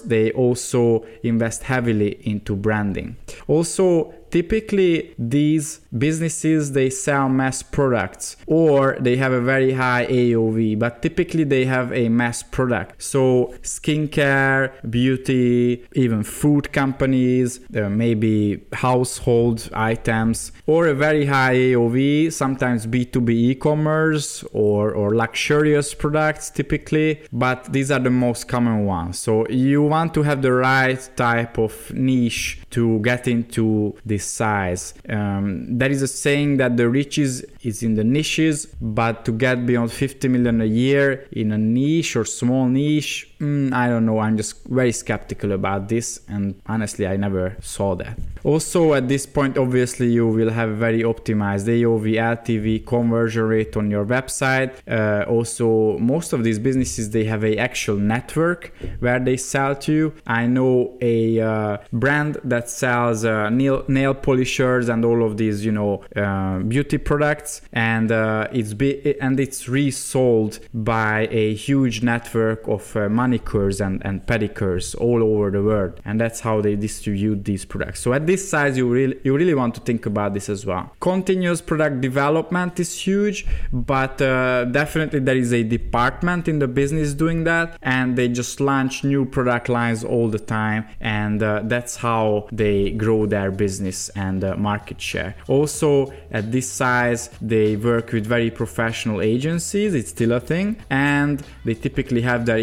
they 0.00 0.32
also 0.32 1.04
invest 1.22 1.62
heavily 1.64 2.18
into 2.22 2.54
branding. 2.56 3.16
Also, 3.48 4.14
typically 4.30 5.14
these 5.18 5.80
businesses 5.96 6.72
they 6.72 6.88
sell 6.88 7.28
mass 7.28 7.62
products 7.62 8.36
or 8.46 8.96
they 9.00 9.16
have 9.16 9.32
a 9.32 9.40
very 9.40 9.72
high 9.72 10.06
AOV 10.06 10.78
but 10.78 11.02
typically 11.02 11.44
they 11.44 11.64
have 11.64 11.92
a 11.92 12.08
mass 12.08 12.42
product. 12.42 13.02
So 13.02 13.54
skincare 13.62 14.72
beauty 14.88 15.86
even 15.94 16.22
food 16.22 16.72
companies 16.72 17.60
uh, 17.76 17.88
maybe 17.88 18.62
household 18.72 19.68
items 19.72 20.52
or 20.66 20.86
a 20.86 20.94
very 20.94 21.26
high 21.26 21.54
AOV 21.54 22.32
sometimes 22.32 22.86
B2B 22.86 23.30
e-commerce 23.30 24.44
or 24.52 24.92
or 24.92 25.14
luxurious 25.14 25.94
products 25.94 26.50
typically 26.50 27.22
but 27.32 27.72
these 27.72 27.90
are 27.90 27.98
the 28.00 28.10
most 28.10 28.46
common 28.48 28.84
ones. 28.84 29.18
So 29.18 29.46
you 29.48 29.82
want 29.82 30.14
to 30.14 30.22
have 30.22 30.42
the 30.42 30.52
right 30.52 31.00
type 31.16 31.58
of 31.58 31.92
niche 31.92 32.60
to 32.70 33.00
get 33.00 33.26
into 33.26 33.96
this 34.04 34.19
this 34.19 34.19
size. 34.20 34.94
Um, 35.08 35.78
there 35.78 35.90
is 35.90 36.02
a 36.02 36.08
saying 36.08 36.58
that 36.58 36.76
the 36.76 36.88
riches 36.88 37.44
is 37.62 37.82
in 37.82 37.94
the 37.94 38.04
niches, 38.04 38.66
but 38.80 39.24
to 39.24 39.32
get 39.32 39.66
beyond 39.66 39.92
50 39.92 40.28
million 40.28 40.60
a 40.60 40.66
year 40.66 41.26
in 41.32 41.52
a 41.52 41.58
niche 41.58 42.16
or 42.16 42.24
small 42.24 42.66
niche, 42.66 43.29
mm, 43.40 43.72
I 43.72 43.88
don't 43.88 44.06
know. 44.06 44.18
I'm 44.18 44.36
just 44.36 44.64
very 44.66 44.92
skeptical 44.92 45.52
about 45.52 45.88
this, 45.88 46.20
and 46.28 46.60
honestly, 46.66 47.06
I 47.06 47.16
never 47.16 47.56
saw 47.60 47.94
that. 47.96 48.18
Also, 48.44 48.94
at 48.94 49.08
this 49.08 49.26
point, 49.26 49.58
obviously, 49.58 50.10
you 50.10 50.26
will 50.26 50.50
have 50.50 50.70
a 50.70 50.74
very 50.74 51.02
optimized 51.02 51.66
AOV, 51.66 52.14
LTV, 52.14 52.86
conversion 52.86 53.42
rate 53.42 53.76
on 53.76 53.90
your 53.90 54.04
website. 54.04 54.72
Uh, 54.88 55.24
also, 55.28 55.98
most 55.98 56.32
of 56.32 56.42
these 56.42 56.58
businesses 56.58 57.10
they 57.10 57.24
have 57.24 57.44
a 57.44 57.58
actual 57.58 57.96
network 57.96 58.72
where 59.00 59.20
they 59.20 59.36
sell 59.36 59.74
to. 59.76 59.92
You. 59.92 60.14
I 60.26 60.46
know 60.46 60.96
a 61.00 61.40
uh, 61.40 61.78
brand 61.92 62.38
that 62.44 62.70
sells 62.70 63.24
uh, 63.24 63.50
nail 63.50 63.84
nail 63.88 64.14
polishers 64.14 64.88
and 64.88 65.04
all 65.04 65.24
of 65.24 65.36
these, 65.36 65.64
you 65.64 65.72
know, 65.72 66.02
uh, 66.16 66.60
beauty 66.60 66.98
products, 66.98 67.62
and 67.72 68.10
uh, 68.10 68.48
it's 68.52 68.72
be- 68.72 69.20
and 69.20 69.38
it's 69.38 69.68
resold 69.68 70.60
by 70.72 71.28
a 71.30 71.54
huge 71.54 72.02
network 72.02 72.66
of 72.68 72.96
uh, 72.96 73.08
manicures 73.30 73.80
and, 73.80 74.04
and 74.04 74.26
pedicures 74.26 74.94
all 75.00 75.22
over 75.22 75.50
the 75.50 75.62
world, 75.62 76.00
and 76.04 76.20
that's 76.20 76.40
how 76.40 76.60
they 76.60 76.76
distribute 76.76 77.44
these 77.44 77.64
products. 77.64 78.00
So 78.00 78.12
at 78.12 78.26
this 78.26 78.48
size, 78.48 78.76
you 78.76 78.88
really 78.88 79.18
you 79.24 79.36
really 79.36 79.54
want 79.54 79.74
to 79.76 79.80
think 79.80 80.06
about 80.06 80.34
this 80.34 80.48
as 80.48 80.66
well. 80.66 80.90
Continuous 81.00 81.60
product 81.60 82.00
development 82.00 82.80
is 82.80 82.98
huge, 83.06 83.46
but 83.72 84.20
uh, 84.20 84.64
definitely 84.64 85.20
there 85.20 85.36
is 85.36 85.52
a 85.52 85.62
department 85.62 86.48
in 86.48 86.58
the 86.58 86.68
business 86.68 87.14
doing 87.14 87.44
that, 87.44 87.78
and 87.82 88.16
they 88.16 88.28
just 88.28 88.60
launch 88.60 89.04
new 89.04 89.24
product 89.24 89.68
lines 89.68 90.04
all 90.04 90.28
the 90.28 90.38
time, 90.38 90.86
and 91.00 91.42
uh, 91.42 91.60
that's 91.64 91.96
how 91.96 92.48
they 92.52 92.90
grow 92.90 93.26
their 93.26 93.50
business 93.50 94.08
and 94.10 94.44
uh, 94.44 94.56
market 94.56 95.00
share. 95.00 95.34
Also, 95.48 96.12
at 96.30 96.50
this 96.52 96.68
size, 96.68 97.30
they 97.40 97.76
work 97.76 98.12
with 98.12 98.26
very 98.26 98.50
professional 98.50 99.20
agencies. 99.20 99.94
It's 99.94 100.10
still 100.10 100.32
a 100.32 100.40
thing, 100.40 100.76
and 100.90 101.42
they 101.64 101.74
typically 101.74 102.22
have 102.22 102.46
their 102.46 102.58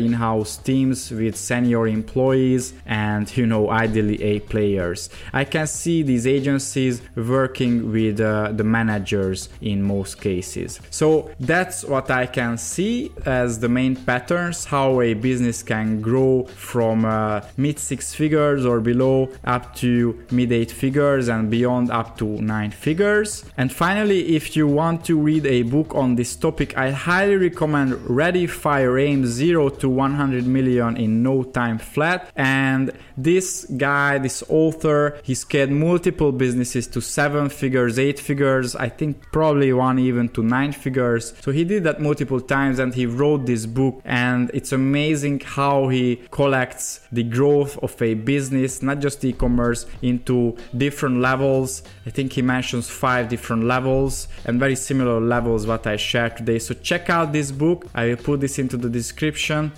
teams 0.58 1.12
with 1.12 1.36
senior 1.36 1.88
employees 1.88 2.74
and 2.86 3.36
you 3.38 3.46
know 3.46 3.70
ideally 3.70 4.22
A 4.22 4.40
players. 4.40 5.10
I 5.34 5.44
can 5.44 5.68
see 5.68 6.04
these 6.04 6.26
agencies 6.28 7.02
working 7.16 7.92
with 7.92 8.20
uh, 8.20 8.52
the 8.52 8.64
managers 8.64 9.50
in 9.62 9.84
most 9.84 10.22
cases. 10.22 10.80
So 10.90 11.32
that's 11.40 11.84
what 11.84 12.10
I 12.12 12.26
can 12.26 12.58
see 12.58 13.12
as 13.26 13.60
the 13.60 13.70
main 13.70 13.96
patterns 13.96 14.66
how 14.66 15.02
a 15.02 15.14
business 15.14 15.64
can 15.64 16.02
grow 16.02 16.46
from 16.46 17.06
uh, 17.06 17.42
mid 17.58 17.80
six 17.80 18.14
figures 18.14 18.66
or 18.66 18.80
below 18.80 19.30
up 19.44 19.76
to 19.76 20.26
mid 20.32 20.52
eight 20.52 20.72
figures 20.72 21.28
and 21.28 21.50
beyond 21.50 21.92
up 21.92 22.18
to 22.18 22.26
nine 22.26 22.72
figures. 22.72 23.46
And 23.58 23.72
finally, 23.72 24.36
if 24.36 24.56
you 24.56 24.68
want 24.68 25.06
to 25.06 25.20
read 25.20 25.46
a 25.46 25.64
book 25.64 25.96
on 25.96 26.16
this 26.16 26.36
topic, 26.36 26.78
I 26.78 26.92
highly 26.92 27.36
recommend 27.36 27.94
Ready 28.10 28.48
Fire 28.48 28.98
Aim 28.98 29.26
0 29.26 29.70
to 29.82 29.90
100 29.90 30.47
million 30.48 30.98
in 30.98 31.24
no 31.24 31.44
time 31.44 31.78
flat. 31.78 32.32
And 32.36 32.92
this 33.16 33.66
guy, 33.66 34.18
this 34.18 34.44
author, 34.50 35.20
he 35.24 35.34
scaled 35.36 35.72
multiple 35.72 36.32
businesses 36.32 36.88
to 36.88 37.02
seven 37.02 37.50
figures, 37.50 37.98
eight 38.00 38.20
figures, 38.20 38.76
I 38.76 38.90
think 38.90 39.32
probably 39.32 39.74
one 39.74 40.00
even 40.00 40.30
to 40.30 40.44
nine 40.44 40.72
figures. 40.72 41.34
So 41.42 41.52
he 41.52 41.64
did 41.64 41.84
that 41.84 42.00
multiple 42.02 42.42
times 42.42 42.80
and 42.80 42.94
he 42.94 43.06
wrote 43.06 43.46
this 43.46 43.66
book. 43.66 44.02
And 44.06 44.52
it's 44.54 44.72
amazing 44.72 45.42
how 45.42 45.88
he 45.90 46.22
collects 46.32 47.02
the 47.12 47.24
growth 47.24 47.78
of 47.80 48.00
a 48.02 48.14
business, 48.14 48.82
not 48.82 49.00
just 49.00 49.24
e 49.26 49.34
commerce, 49.34 49.86
into 50.02 50.56
different 50.76 51.22
levels. 51.22 51.84
I 52.06 52.10
think 52.10 52.34
he 52.34 52.42
mentions 52.42 52.90
five 52.90 53.30
different 53.30 53.64
levels 53.64 54.28
and 54.46 54.60
very 54.60 54.76
similar 54.76 55.20
levels 55.20 55.66
what 55.68 55.88
I 55.88 55.98
shared 55.98 56.38
today. 56.38 56.60
So 56.60 56.74
check 56.74 57.10
out 57.10 57.34
this 57.34 57.52
book. 57.52 57.86
I 57.94 58.08
will 58.08 58.18
put 58.18 58.42
this 58.42 58.60
into 58.60 58.78
the 58.78 58.90
description 58.90 59.72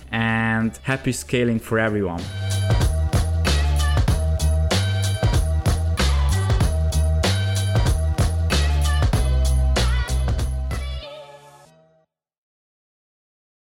and 0.50 0.76
happy 0.82 1.12
scaling 1.12 1.60
for 1.60 1.78
everyone. 1.78 2.22